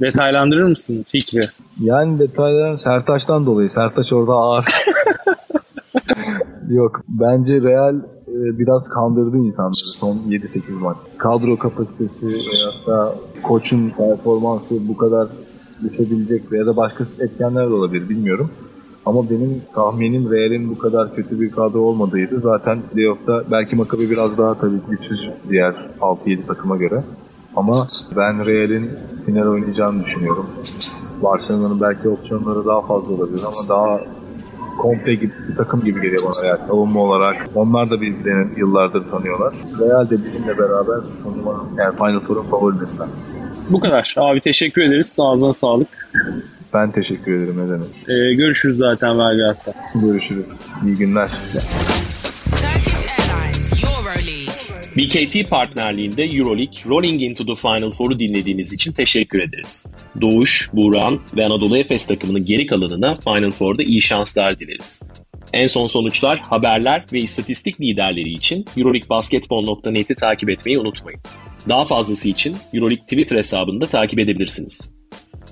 Detaylandırır 0.00 0.64
mısın 0.64 1.04
fikri? 1.08 1.40
Yani 1.80 2.18
detaylar 2.18 2.76
Sertaç'tan 2.76 3.46
dolayı. 3.46 3.70
Sertaç 3.70 4.12
orada 4.12 4.32
ağır. 4.32 4.64
Yok. 6.68 7.00
Bence 7.08 7.60
Real 7.60 7.94
e, 8.28 8.58
biraz 8.58 8.88
kandırdı 8.88 9.36
insanları 9.36 9.74
son 9.74 10.16
7-8 10.16 10.72
maç. 10.82 10.96
Kadro 11.18 11.58
kapasitesi 11.58 12.26
veya 12.26 12.86
da 12.86 13.14
koçun 13.42 13.90
performansı 13.90 14.88
bu 14.88 14.96
kadar 14.96 15.28
düşebilecek 15.84 16.52
ya 16.52 16.66
da 16.66 16.76
başka 16.76 17.04
etkenler 17.18 17.70
de 17.70 17.74
olabilir 17.74 18.08
bilmiyorum. 18.08 18.50
Ama 19.06 19.30
benim 19.30 19.62
tahminim 19.74 20.30
Real'in 20.30 20.70
bu 20.70 20.78
kadar 20.78 21.14
kötü 21.14 21.40
bir 21.40 21.50
kadro 21.50 21.78
olmadığıydı. 21.78 22.40
Zaten 22.40 22.82
playoff'ta 22.82 23.42
belki 23.50 23.76
Maccabi 23.76 24.10
biraz 24.10 24.38
daha 24.38 24.54
tabii 24.54 24.80
güçsüz 24.90 25.30
diğer 25.48 25.74
6-7 26.00 26.46
takıma 26.46 26.76
göre. 26.76 27.04
Ama 27.56 27.86
ben 28.16 28.46
Real'in 28.46 28.90
final 29.26 29.46
oynayacağını 29.46 30.04
düşünüyorum. 30.04 30.46
Barcelona'nın 31.22 31.80
belki 31.80 32.08
opsiyonları 32.08 32.66
daha 32.66 32.80
fazla 32.80 33.14
olabilir 33.14 33.42
ama 33.44 33.68
daha 33.68 34.00
komple 34.78 35.14
gibi 35.14 35.32
bir 35.48 35.56
takım 35.56 35.84
gibi 35.84 36.00
geliyor 36.00 36.22
bana 36.24 36.48
Real. 36.48 36.68
Savunma 36.68 37.00
olarak. 37.00 37.48
Onlar 37.54 37.90
da 37.90 38.00
birbirlerini 38.00 38.58
yıllardır 38.58 39.10
tanıyorlar. 39.10 39.54
Real 39.80 40.10
de 40.10 40.24
bizimle 40.24 40.58
beraber 40.58 41.00
tanıma, 41.24 41.64
yani 41.76 41.96
Final 41.96 42.20
Four'un 42.20 42.40
favorilerinden. 42.50 43.08
Bu 43.70 43.80
kadar. 43.80 44.14
Abi 44.16 44.40
teşekkür 44.40 44.82
ederiz. 44.82 45.16
Ağzına 45.20 45.54
sağlık. 45.54 45.88
Ben 46.74 46.92
teşekkür 46.92 47.38
ederim 47.38 47.66
ne 47.66 47.72
demek. 47.72 47.88
Ee, 48.08 48.34
görüşürüz 48.34 48.76
zaten 48.76 49.18
Belgrad'da. 49.18 49.74
Görüşürüz. 49.94 50.44
İyi 50.86 50.96
günler. 50.96 51.30
BKT 54.96 55.50
partnerliğinde 55.50 56.24
Euroleague 56.24 56.84
Rolling 56.88 57.22
Into 57.22 57.44
the 57.44 57.54
Final 57.54 57.90
Four'u 57.90 58.18
dinlediğiniz 58.18 58.72
için 58.72 58.92
teşekkür 58.92 59.42
ederiz. 59.42 59.86
Doğuş, 60.20 60.70
Buğran 60.72 61.20
ve 61.36 61.44
Anadolu 61.46 61.78
Efes 61.78 62.06
takımının 62.06 62.44
geri 62.44 62.66
kalanına 62.66 63.16
Final 63.16 63.50
Four'da 63.50 63.82
iyi 63.82 64.02
şanslar 64.02 64.58
dileriz. 64.58 65.00
En 65.52 65.66
son 65.66 65.86
sonuçlar, 65.86 66.38
haberler 66.50 67.04
ve 67.12 67.20
istatistik 67.20 67.80
liderleri 67.80 68.32
için 68.32 68.64
euroleaguebasketbol.net'i 68.76 70.14
takip 70.14 70.50
etmeyi 70.50 70.78
unutmayın. 70.78 71.20
Daha 71.68 71.84
fazlası 71.84 72.28
için 72.28 72.56
Euroleague 72.74 73.04
Twitter 73.04 73.36
hesabını 73.36 73.80
da 73.80 73.86
takip 73.86 74.18
edebilirsiniz. 74.18 74.90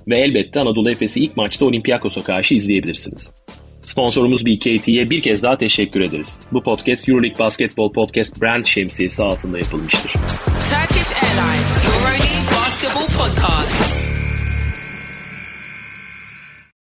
Ve 0.07 0.19
elbette 0.19 0.59
Anadolu 0.59 0.91
Efes'i 0.91 1.19
ilk 1.19 1.37
maçta 1.37 1.65
Olympiakos'a 1.65 2.21
karşı 2.21 2.53
izleyebilirsiniz. 2.55 3.35
Sponsorumuz 3.81 4.45
BKT'ye 4.45 5.09
bir 5.09 5.21
kez 5.21 5.43
daha 5.43 5.57
teşekkür 5.57 6.01
ederiz. 6.01 6.39
Bu 6.51 6.63
podcast 6.63 7.09
Euroleague 7.09 7.39
Basketbol 7.39 7.93
Podcast 7.93 8.41
brand 8.41 8.65
şemsiyesi 8.65 9.23
altında 9.23 9.57
yapılmıştır. 9.57 10.11
Turkish 10.11 11.23
Airlines 11.23 11.85
Euroleague 11.85 12.39